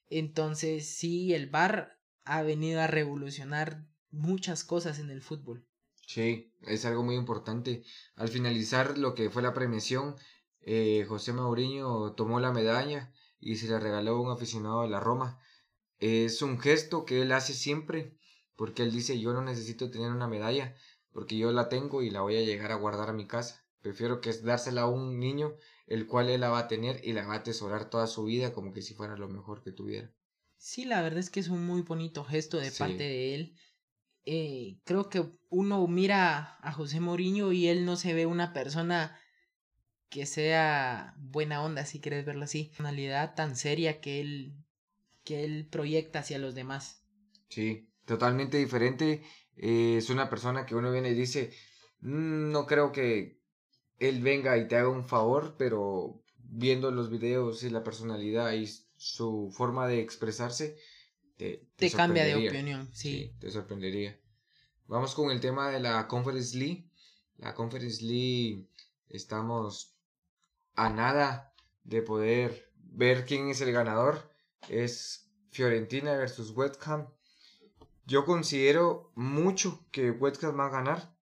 [0.09, 5.67] Entonces, sí, el VAR ha venido a revolucionar muchas cosas en el fútbol.
[6.07, 7.85] Sí, es algo muy importante.
[8.15, 10.17] Al finalizar lo que fue la premiación,
[10.63, 15.01] eh, José Mourinho tomó la medalla y se la regaló a un aficionado de la
[15.01, 15.39] Roma.
[15.99, 18.17] Es un gesto que él hace siempre,
[18.57, 20.77] porque él dice, yo no necesito tener una medalla,
[21.13, 23.68] porque yo la tengo y la voy a llegar a guardar a mi casa.
[23.81, 27.13] Prefiero que es dársela a un niño, el cual él la va a tener y
[27.13, 30.15] la va a atesorar toda su vida como que si fuera lo mejor que tuviera.
[30.57, 32.79] Sí, la verdad es que es un muy bonito gesto de Sí.
[32.79, 33.57] parte de él.
[34.27, 39.19] Eh, creo que uno mira a José Mourinho y él no se ve una persona
[40.11, 42.67] que sea buena onda, si quieres verlo así.
[42.67, 44.65] Personalidad tan seria que él,
[45.25, 47.05] que él proyecta hacia los demás.
[47.49, 49.23] Sí, totalmente diferente.
[49.57, 51.51] Eh, es una persona que uno viene y dice,
[52.01, 53.38] "Mm, no creo que
[53.99, 58.67] él venga y te haga un favor, pero viendo los videos y la personalidad y
[58.97, 60.77] su forma de expresarse,
[61.37, 63.33] te, Te cambia de opinión, sí.
[63.39, 64.19] te sorprendería.
[64.89, 66.91] Vamos con el tema de la Conference League.
[67.37, 68.67] La Conference League
[69.09, 69.95] estamos
[70.75, 74.33] a nada de poder ver quién es el ganador.
[74.69, 77.07] Es Fiorentina versus West Ham.
[78.05, 81.15] Yo considero mucho que West Ham va a ganar,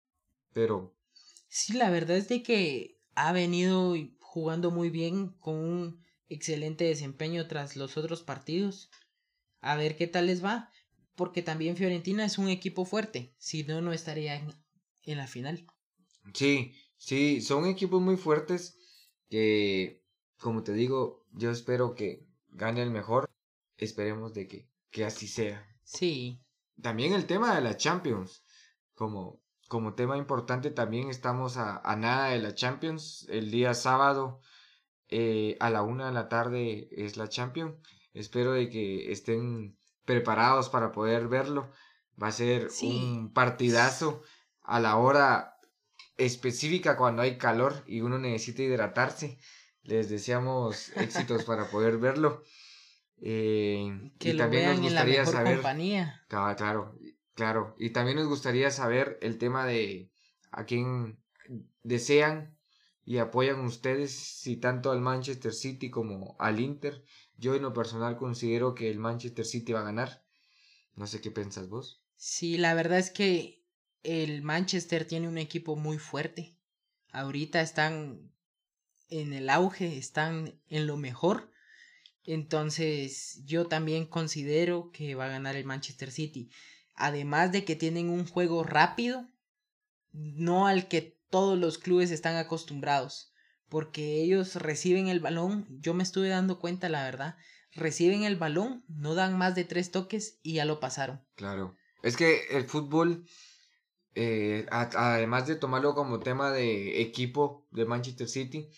[0.52, 0.93] pero
[1.57, 7.47] Sí, la verdad es de que ha venido jugando muy bien con un excelente desempeño
[7.47, 8.90] tras los otros partidos.
[9.61, 10.73] A ver qué tal les va,
[11.14, 14.53] porque también Fiorentina es un equipo fuerte, si no, no estaría en,
[15.05, 15.64] en la final.
[16.35, 18.79] sí, sí, son equipos muy fuertes
[19.29, 20.03] que,
[20.38, 23.31] como te digo, yo espero que gane el mejor.
[23.77, 25.67] Esperemos de que, que así sea.
[25.85, 26.43] Sí,
[26.81, 28.45] También el tema de la Champions,
[28.95, 33.27] como, como tema importante, también estamos a, a nada de la Champions.
[33.31, 34.40] El día sábado
[35.09, 37.74] eh, a la una de la tarde es la Champions.
[38.12, 41.70] Espero de que estén preparados para poder verlo.
[42.22, 42.87] Va a ser Sí.
[42.88, 44.23] un partidazo
[44.62, 45.56] a la hora
[46.17, 49.38] específica cuando hay calor y uno necesita hidratarse.
[49.83, 52.42] Les deseamos éxitos para poder verlo.
[53.21, 56.23] Eh, que y lo también nos vean en la gustaría mejor saber compañía.
[56.29, 56.94] Claro, claro,
[57.35, 57.74] claro.
[57.78, 60.10] Y también nos gustaría saber el tema de
[60.50, 61.18] a quién
[61.82, 62.56] desean
[63.04, 67.04] y apoyan ustedes, si tanto al Manchester City como al Inter.
[67.37, 70.24] Yo en lo personal considero que el Manchester City va a ganar.
[70.94, 72.02] No sé qué piensas vos.
[72.16, 73.62] Sí, la verdad es que
[74.02, 76.56] el Manchester tiene un equipo muy fuerte.
[77.12, 78.32] Ahorita están
[79.08, 81.50] en el auge, están en lo mejor.
[82.24, 86.50] Entonces, yo también considero que va a ganar el Manchester City.
[86.95, 89.29] Además de que tienen un juego rápido,
[90.13, 93.33] no al que todos los clubes están acostumbrados,
[93.69, 97.37] porque ellos reciben el balón, yo me estuve dando cuenta, la verdad,
[97.73, 101.25] reciben el balón, no dan más de tres toques y ya lo pasaron.
[101.35, 101.77] Claro.
[102.03, 103.27] Es que el fútbol,
[104.15, 108.69] eh, además de tomarlo como tema de equipo de Manchester City,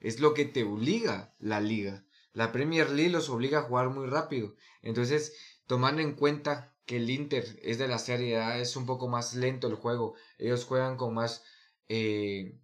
[0.00, 2.04] es lo que te obliga la liga.
[2.32, 4.56] La Premier League los obliga a jugar muy rápido.
[4.80, 5.34] Entonces,
[5.66, 9.34] tomando en cuenta que el Inter es de la Serie A, es un poco más
[9.34, 10.14] lento el juego.
[10.38, 11.42] Ellos juegan con más
[11.88, 12.58] eh,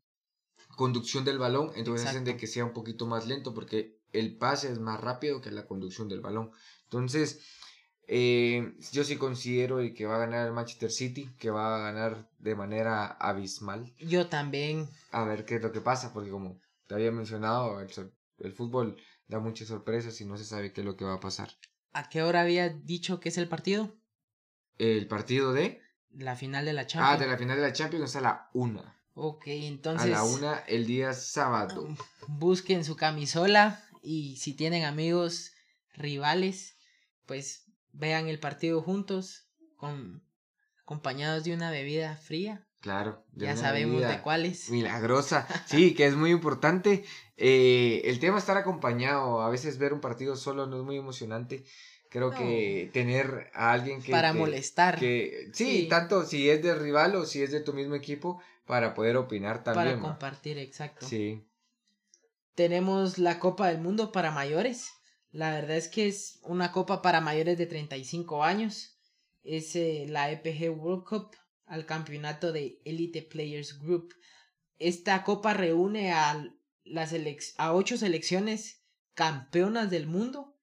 [0.77, 4.73] conducción del balón, entonces hacen de que sea un poquito más lento porque el pase
[4.73, 6.51] es más rápido que la conducción del balón.
[6.85, 7.41] Entonces,
[8.11, 12.31] eh, yo sí considero que va a ganar el Manchester City, que va a ganar
[12.39, 13.93] de manera abismal.
[13.99, 14.89] Yo también.
[15.11, 18.97] A ver qué es lo que pasa, porque como te había mencionado, el, fútbol
[19.27, 21.51] da muchas sorpresas y no se sabe qué es lo que va a pasar.
[21.93, 23.95] ¿A qué hora había dicho que es el partido?
[24.79, 25.83] El partido de...
[26.11, 27.17] La final de la Champions.
[27.17, 28.97] Ah, de la final de la Champions a la una.
[29.15, 30.07] Ok, entonces...
[30.07, 31.89] A la una el día sábado.
[32.27, 35.53] Busquen su camisola y si tienen amigos
[35.95, 36.77] rivales,
[37.27, 40.25] pues vean el partido juntos, con,
[40.83, 42.68] acompañados de una bebida fría.
[42.81, 43.25] Claro.
[43.35, 44.71] Ya sabemos de cuáles.
[44.71, 45.47] Milagrosa.
[45.67, 47.05] Sí, que es muy importante.
[47.37, 49.43] Eh, el tema estar acompañado.
[49.43, 51.65] A veces ver un partido solo no es muy emocionante.
[52.11, 54.13] Creo que tener a alguien que...
[54.13, 54.99] Para molestar.
[54.99, 58.95] Que, sí, tanto si es de rival o si es de tu mismo equipo, para
[58.95, 60.01] poder opinar también.
[60.01, 61.07] Para compartir, exacto.
[61.07, 61.45] Sí.
[62.55, 64.91] Tenemos la Copa del Mundo para mayores.
[65.31, 68.99] La verdad es que es una copa para mayores de 35 años.
[69.43, 71.37] Es eh, la EPG World Cup
[71.69, 74.15] al campeonato de Elite Players Group.
[74.79, 76.45] Esta copa reúne a,
[77.57, 78.83] a ocho selecciones
[79.15, 80.55] campeonas del mundo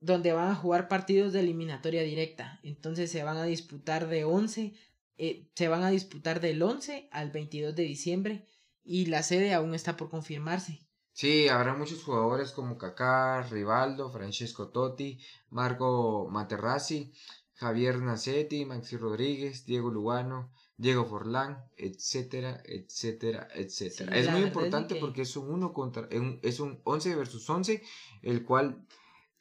[0.00, 2.60] donde van a jugar partidos de eliminatoria directa.
[2.62, 4.74] Entonces se van a disputar de 11,
[5.18, 8.48] eh, se van a disputar del 11 al 22 de diciembre
[8.84, 10.80] y la sede aún está por confirmarse.
[11.12, 15.18] Sí, habrá muchos jugadores como Kaká, Rivaldo, Francesco Totti,
[15.50, 17.12] Marco Materazzi,
[17.58, 24.16] Javier Nacetti, Maxi Rodríguez, Diego Lugano, Diego Forlán, etcétera, etcétera, etcétera.
[24.16, 26.08] es muy importante porque es un uno contra
[26.42, 27.82] es un 11 versus 11,
[28.22, 28.86] el cual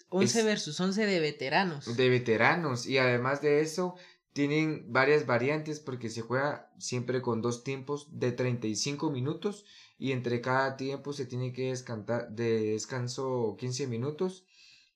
[0.09, 1.95] 11 versus 11 de veteranos.
[1.95, 3.95] De veteranos y además de eso
[4.33, 9.63] tienen varias variantes porque se juega siempre con dos tiempos de 35 minutos
[9.99, 14.46] y entre cada tiempo se tiene que descansar de descanso 15 minutos.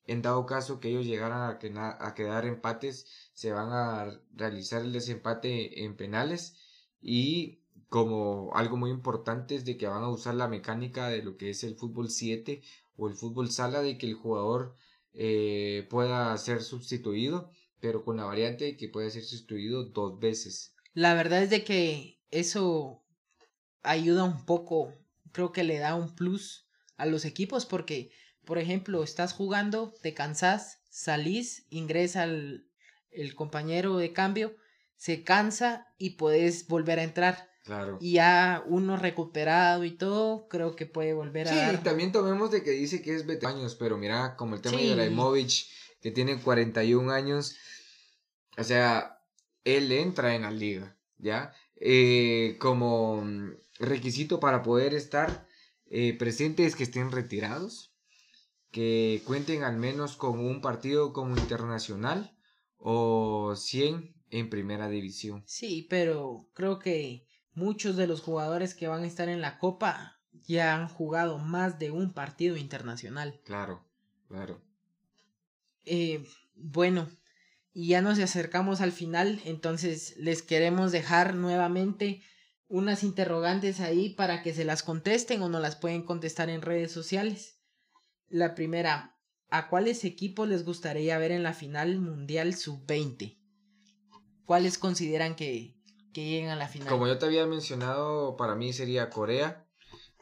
[0.06, 5.84] En dado caso que ellos llegaran a, quedar empates, se van a realizar el desempate
[5.84, 6.56] en penales
[7.00, 11.36] y como algo muy importante es de que van a usar la mecánica de lo
[11.36, 12.62] que es el fútbol 7
[12.96, 14.74] o el fútbol sala de que el jugador
[15.12, 17.50] eh, pueda ser sustituido,
[17.80, 20.74] pero con la variante de que puede ser sustituido dos veces.
[20.94, 23.04] La verdad es de que eso
[23.82, 24.94] ayuda un poco,
[25.32, 28.10] creo que le da un plus a los equipos porque,
[28.44, 32.68] por ejemplo, estás jugando, te cansas, salís, ingresa el,
[33.10, 34.56] el compañero de cambio,
[34.96, 37.50] se cansa y puedes volver a entrar.
[37.64, 37.98] Claro.
[38.00, 41.70] Y ya uno recuperado y todo, creo que puede volver a.
[41.70, 44.78] Sí, también tomemos de que dice que es 20 años, pero mira, como el tema
[44.78, 45.66] de Ibrahimovic,
[46.00, 47.56] que tiene 41 años,
[48.58, 49.20] o sea,
[49.64, 51.54] él entra en la liga, ¿ya?
[51.76, 53.24] Eh, como
[53.78, 55.46] requisito para poder estar
[55.86, 57.91] eh, presentes que estén retirados,
[58.72, 62.36] que cuenten al menos con un partido como internacional
[62.78, 65.44] o 100 en primera división.
[65.46, 70.18] Sí, pero creo que muchos de los jugadores que van a estar en la Copa
[70.46, 73.40] ya han jugado más de un partido internacional.
[73.44, 73.84] Claro,
[74.26, 74.62] claro.
[75.84, 77.08] Eh, bueno,
[77.74, 82.22] y ya nos acercamos al final, entonces les queremos dejar nuevamente
[82.68, 86.90] unas interrogantes ahí para que se las contesten o no las pueden contestar en redes
[86.90, 87.61] sociales.
[88.32, 89.14] La primera,
[89.50, 93.38] ¿a cuáles equipos les gustaría ver en la final mundial sub-20?
[94.46, 95.76] ¿Cuáles consideran que,
[96.14, 96.88] que lleguen a la final?
[96.88, 99.66] Como yo te había mencionado, para mí sería Corea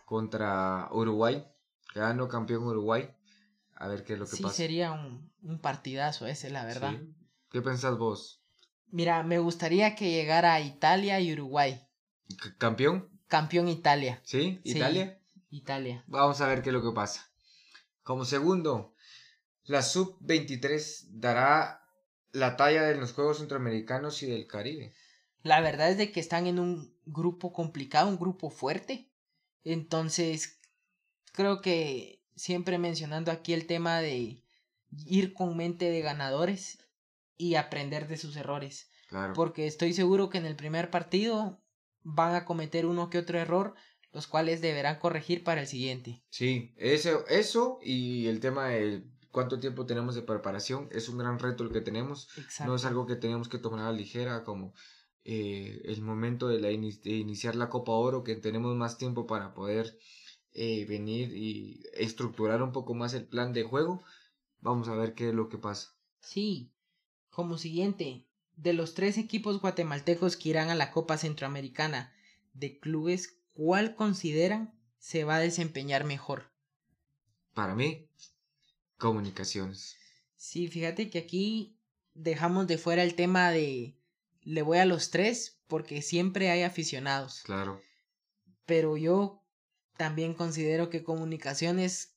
[0.04, 1.46] contra Uruguay.
[1.94, 3.14] Ganó campeón Uruguay.
[3.76, 4.48] A ver qué es lo que pasa.
[4.48, 6.94] Sí, sería un, un, partidazo ese, la verdad.
[7.48, 8.42] ¿Qué pensás vos?
[8.88, 11.80] Mira, me gustaría que llegara Italia y Uruguay.
[12.58, 13.08] ¿Campeón?
[13.28, 14.20] Campeón Italia.
[14.24, 14.60] ¿Sí?
[14.64, 15.20] ¿Italia?
[15.48, 16.02] Italia.
[16.08, 17.29] Vamos a ver qué es lo que pasa.
[18.02, 18.94] Como segundo,
[19.64, 21.84] la sub-23 dará
[22.32, 24.94] la talla de los Juegos Centroamericanos y del Caribe.
[25.42, 29.10] La verdad es de que están en un grupo complicado, un grupo fuerte.
[29.64, 30.60] Entonces,
[31.32, 34.42] creo que siempre mencionando aquí el tema de
[35.06, 36.78] ir con mente de ganadores
[37.36, 38.90] y aprender de sus errores.
[39.08, 39.32] Claro.
[39.34, 41.60] Porque estoy seguro que en el primer partido
[42.02, 43.74] van a cometer uno que otro error,
[44.12, 46.22] los cuales deberán corregir para el siguiente.
[46.30, 51.38] Sí, eso, eso y el tema de cuánto tiempo tenemos de preparación es un gran
[51.38, 52.28] reto el que tenemos.
[52.64, 54.74] No es algo que tenemos que tomar a la ligera como
[55.24, 59.98] eh, el momento de, la iniciar la Copa Oro, que tenemos más tiempo para poder
[60.52, 64.02] eh, venir y estructurar un poco más el plan de juego.
[64.60, 65.94] Vamos a ver qué es lo que pasa.
[66.20, 66.72] Sí,
[67.30, 72.12] como siguiente, de los tres equipos guatemaltecos que irán a la Copa Centroamericana
[72.52, 76.50] de clubes, ¿cuál consideran se va a desempeñar mejor?
[77.52, 78.08] Para mí,
[78.96, 79.98] comunicaciones.
[80.34, 81.78] Sí, fíjate que aquí
[82.14, 83.98] dejamos de fuera el tema de
[84.40, 87.42] le voy a los tres porque siempre hay aficionados.
[87.42, 87.82] Claro.
[88.64, 89.44] Pero yo
[89.98, 92.16] también considero que Comunicaciones,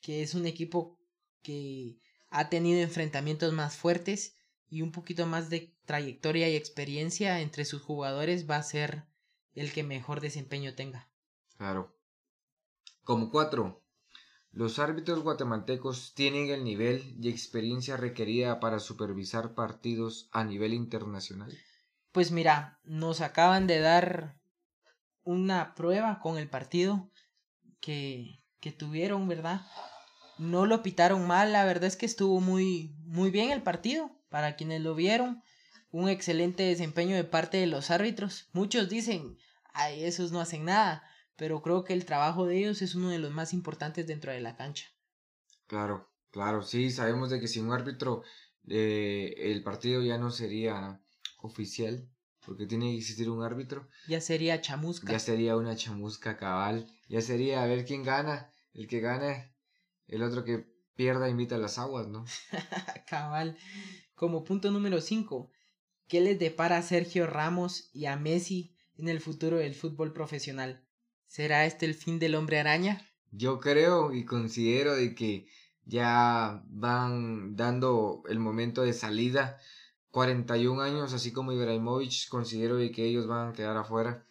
[0.00, 0.98] que es un equipo
[1.42, 4.34] que ha tenido enfrentamientos más fuertes
[4.68, 9.04] y un poquito más de trayectoria y experiencia entre sus jugadores, va a ser
[9.54, 11.08] el que mejor desempeño tenga.
[11.56, 11.96] Claro.
[13.04, 13.82] Como cuatro,
[14.52, 21.56] los árbitros guatemaltecos tienen el nivel y experiencia requerida para supervisar partidos a nivel internacional.
[22.12, 24.40] Pues mira, nos acaban de dar
[25.22, 27.10] una prueba con el partido
[27.80, 29.60] que, que tuvieron, ¿verdad?
[30.38, 34.10] No lo pitaron mal, la verdad es que estuvo muy, muy bien el partido.
[34.28, 35.42] Para quienes lo vieron,
[35.90, 38.48] un excelente desempeño de parte de los árbitros.
[38.52, 39.38] Muchos dicen,
[39.72, 41.02] ay, esos no hacen nada,
[41.36, 44.40] pero creo que el trabajo de ellos es uno de los más importantes dentro de
[44.40, 44.86] la cancha.
[45.66, 48.22] Claro, claro, sí, sabemos de que sin un árbitro
[48.68, 51.00] eh, el partido ya no sería
[51.38, 52.08] oficial,
[52.44, 53.88] porque tiene que existir un árbitro.
[54.08, 55.12] Ya sería chamusca.
[55.12, 59.52] Ya sería una chamusca cabal, ya sería a ver quién gana, el que gane,
[60.06, 62.24] el otro que pierda invita a las aguas, ¿no?
[63.08, 63.56] cabal.
[64.14, 65.50] Como punto número 5,
[66.10, 70.84] ¿qué les depara a Sergio Ramos y a Messi en el futuro del fútbol profesional?
[71.26, 73.00] ¿Será este el fin del hombre araña?
[73.30, 75.46] Yo creo y considero de que
[75.84, 79.58] ya van dando el momento de salida.
[80.10, 84.26] 41 años, así como Ibrahimovic, considero de que ellos van a quedar afuera.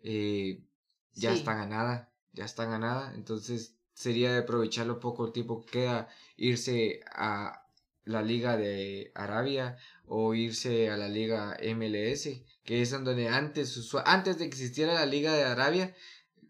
[0.00, 0.64] Eh,
[1.12, 3.12] ya están a nada, ya están a nada.
[3.14, 7.63] Entonces sería de aprovecharlo poco el tiempo que queda, irse a
[8.04, 9.76] la Liga de Arabia
[10.06, 12.28] o irse a la Liga MLS,
[12.64, 15.94] que es donde antes, antes de que existiera la Liga de Arabia,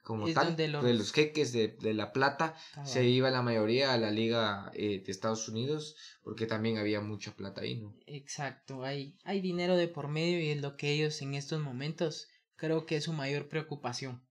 [0.03, 4.71] como tal, de los jeques de, La Plata, se iba la mayoría a la Liga
[4.75, 7.97] eh, de Estados Unidos, porque también había mucha plata ahí, ¿no?
[8.07, 12.29] Exacto, hay, hay dinero de por medio y es lo que ellos en estos momentos
[12.57, 14.23] creo que es su mayor preocupación.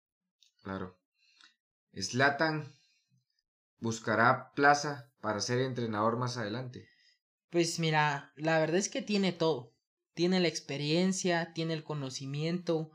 [0.61, 0.95] Claro.
[1.95, 2.71] Slatan
[3.79, 6.87] buscará plaza para ser entrenador más adelante.
[7.53, 9.75] Pues mira, la verdad es que tiene todo.
[10.15, 12.89] Tiene la experiencia, tiene el conocimiento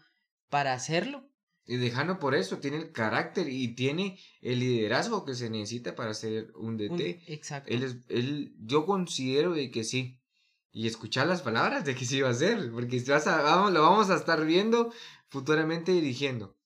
[0.48, 1.30] para hacerlo.
[1.64, 6.12] Y dejando por eso, tiene el carácter y tiene el liderazgo que se necesita para
[6.12, 7.22] ser un DT.
[7.28, 7.72] exacto.
[7.72, 10.18] Él es, él, yo considero de que sí.
[10.72, 13.82] Y escuchar las palabras de que sí va a ser, porque vas a, vamos, lo
[13.82, 14.92] vamos a estar viendo
[15.28, 16.56] futuramente dirigiendo.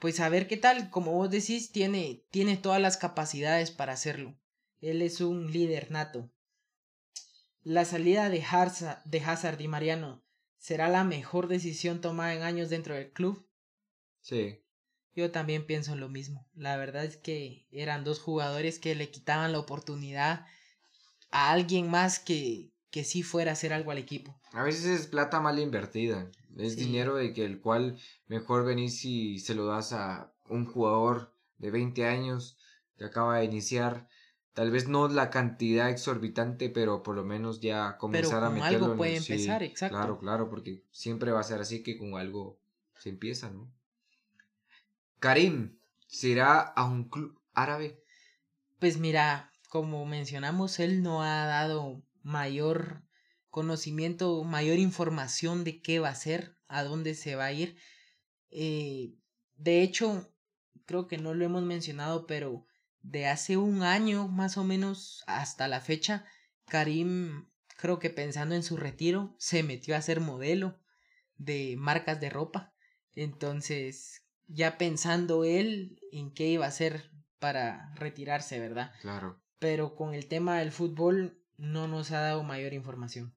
[0.00, 4.34] Pues a ver qué tal, como vos decís, tiene, tiene todas las capacidades para hacerlo.
[4.80, 6.30] Él es un líder nato.
[7.64, 10.22] La salida de Hazard, de Hazard y Mariano
[10.58, 13.46] será la mejor decisión tomada en años dentro del club.
[14.20, 14.60] Sí.
[15.14, 16.46] Yo también pienso lo mismo.
[16.54, 20.46] La verdad es que eran dos jugadores que le quitaban la oportunidad
[21.30, 24.38] a alguien más que, que sí fuera a hacer algo al equipo.
[24.52, 26.30] A veces es plata mal invertida.
[26.58, 31.34] Es dinero de que el cual mejor venís si se lo das a un jugador
[31.56, 32.58] de 20 años
[32.98, 34.06] que acaba de iniciar
[34.54, 38.96] Tal vez no la cantidad exorbitante, pero por lo menos ya comenzar a meterlo algo
[38.96, 39.96] puede empezar, exacto.
[39.96, 42.60] Claro, claro, porque siempre va a ser así que con algo
[42.96, 43.68] se empieza, ¿no?
[45.18, 48.00] Karim, ¿será a un club árabe?
[48.78, 53.02] Pues mira, como mencionamos, él no ha dado mayor
[53.50, 57.76] conocimiento, mayor información de qué va a hacer, a dónde se va a ir.
[58.50, 59.14] Eh,
[59.56, 60.32] de hecho,
[60.86, 62.66] creo que no lo hemos mencionado, pero
[63.04, 66.24] de hace un año más o menos hasta la fecha,
[66.66, 67.46] Karim,
[67.76, 70.78] creo que pensando en su retiro, se metió a ser modelo
[71.36, 72.72] de marcas de ropa.
[73.14, 78.92] Entonces, ya pensando él en qué iba a hacer para retirarse, ¿verdad?
[79.02, 79.38] Claro.
[79.58, 83.34] Pero con el tema del fútbol no nos ha dado mayor información.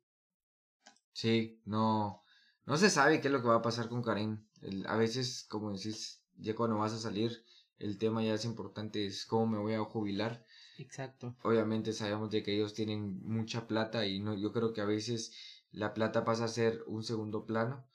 [1.12, 2.24] Sí, no,
[2.66, 4.46] no se sabe qué es lo que va a pasar con Karim.
[4.86, 7.44] a veces, como decís, ya cuando vas a salir,
[7.80, 10.46] el tema ya es importante, es cómo me voy a jubilar.
[10.78, 11.36] Exacto.
[11.44, 15.34] Obviamente sabemos de que ellos tienen mucha plata y no, yo creo que a veces
[15.72, 17.86] la plata pasa a ser un segundo plano,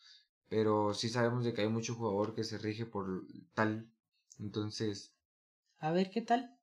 [0.49, 3.91] pero sí sabemos de que hay mucho jugador que se rige por tal,
[4.39, 5.15] entonces...
[5.79, 6.57] A ver qué tal.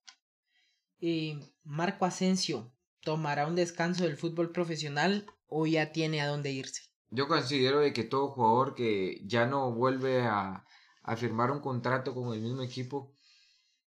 [1.01, 6.83] Eh, Marco Asensio, ¿tomará un descanso del fútbol profesional o ya tiene a dónde irse?
[7.09, 10.65] Yo considero de que todo jugador que ya no vuelve a,
[11.09, 13.11] a firmar un contrato con el mismo equipo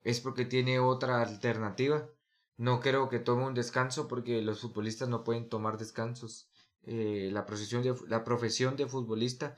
[0.02, 2.08] es porque tiene otra alternativa.
[2.56, 6.48] No creo que tome un descanso porque los futbolistas no pueden tomar descansos.
[6.84, 9.56] Eh, la, profesión de, la profesión de futbolista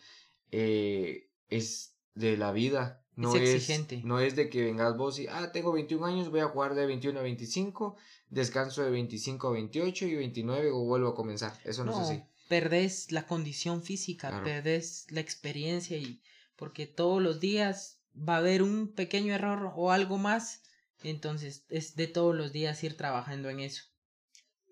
[0.51, 3.05] eh, es de la vida.
[3.15, 4.03] No es, exigente.
[4.05, 6.85] no es de que vengas vos y, ah, tengo 21 años, voy a jugar de
[6.85, 7.95] 21 a 25,
[8.31, 11.57] descanso de 25 a 28 y 29 o vuelvo a comenzar.
[11.63, 12.25] Eso no, es así.
[12.49, 16.21] Perdés la condición física, perdés la experiencia y
[16.57, 20.63] porque todos los días va a haber un pequeño error o algo más,
[21.03, 23.85] entonces es de todos los días ir trabajando en eso.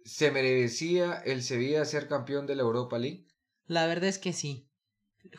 [0.04, 3.26] ¿Se merecía el Sevilla ser campeón de la Europa League?
[3.66, 4.68] La verdad es que sí.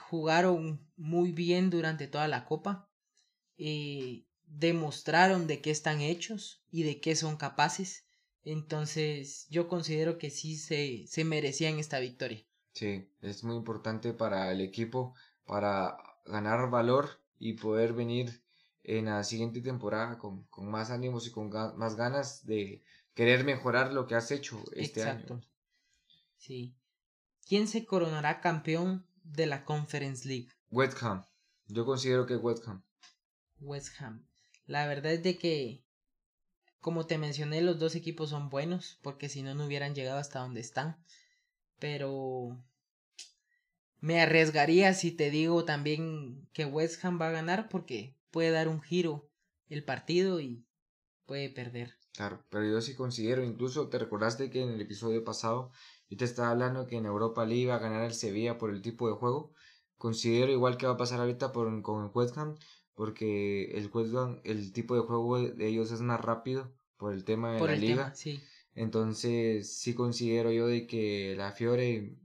[0.10, 2.89] Jugaron muy bien durante toda la copa.
[3.58, 8.06] Eh, demostraron de qué están hechos y de qué son capaces.
[8.44, 12.46] Entonces yo considero que sí se, se merecían esta victoria.
[12.74, 15.16] Sí, es muy importante para el equipo,
[15.46, 18.44] para ganar valor y poder venir
[18.84, 23.94] en la siguiente temporada con, con más ánimos y con más ganas de querer mejorar
[23.94, 25.36] lo que has hecho este Exacto.
[25.36, 25.44] año.
[26.38, 26.76] Sí.
[27.48, 30.50] ¿Quién se coronará campeón de la Conference League?
[30.70, 31.26] West Ham.
[31.68, 32.84] Yo considero que West Ham.
[33.60, 34.26] West Ham.
[34.66, 35.86] La verdad es de que,
[36.80, 40.40] como te mencioné, los dos equipos son buenos, porque si no, no hubieran llegado hasta
[40.40, 41.04] donde están.
[41.80, 42.64] Pero
[44.04, 48.68] me arriesgaría si te digo también que West Ham va a ganar, porque puede dar
[48.68, 49.30] un giro
[49.70, 50.66] el partido y
[51.26, 51.93] puede perder.
[52.12, 55.72] Claro, pero yo sí considero, incluso te recordaste que en el episodio pasado
[56.10, 58.82] yo te estaba hablando que en Europa League iba a ganar el Sevilla por el
[58.82, 59.54] tipo de juego.
[59.97, 62.58] Considero igual que va a pasar ahorita por, con el West Ham,
[62.95, 67.24] porque el West Ham, el tipo de juego de ellos es más rápido por el
[67.24, 68.14] tema de la liga.
[68.14, 68.43] sí.
[68.76, 72.18] Entonces sí considero yo de que la Fiore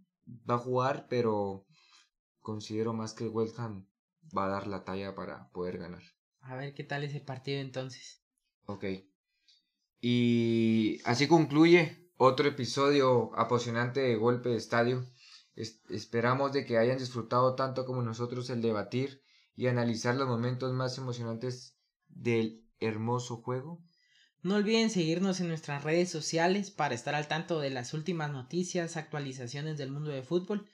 [0.49, 1.68] va a jugar, pero
[2.49, 3.87] considero más que West Ham
[4.35, 6.03] va a dar la talla para poder ganar.
[6.41, 8.23] A ver qué tal ese partido entonces.
[8.65, 8.85] Ok.
[10.01, 15.05] Y así concluye otro episodio apasionante de Golpe de Estadio.
[15.91, 19.23] esperamos de que hayan disfrutado tanto como nosotros el debatir
[19.55, 21.77] y analizar los momentos más emocionantes
[22.09, 23.85] del hermoso juego.
[24.43, 28.97] No olviden seguirnos en nuestras redes sociales para estar al tanto de las últimas noticias,
[28.97, 30.67] actualizaciones del mundo de fútbol.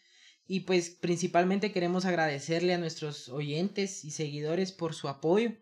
[0.46, 5.52] Y pues principalmente queremos agradecerle a nuestros oyentes y seguidores por su apoyo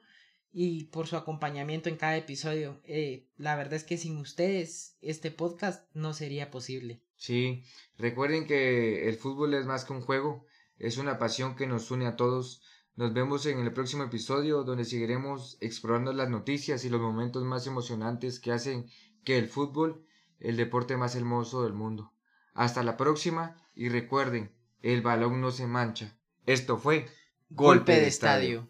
[0.52, 2.80] y por su acompañamiento en cada episodio.
[2.84, 7.02] Eh, la verdad es que sin ustedes este podcast no sería posible.
[7.16, 7.62] Sí,
[7.96, 10.46] recuerden que el fútbol es más que un juego,
[10.78, 12.62] es una pasión que nos une a todos.
[12.96, 17.66] Nos vemos en el próximo episodio donde seguiremos explorando las noticias y los momentos más
[17.66, 18.86] emocionantes que hacen
[19.24, 20.04] que el fútbol
[20.42, 22.12] el deporte más hermoso del mundo.
[22.52, 24.52] Hasta la próxima y recuerden,
[24.82, 26.16] el balón no se mancha.
[26.46, 27.06] Esto fue
[27.48, 28.68] Golpe, de estadio.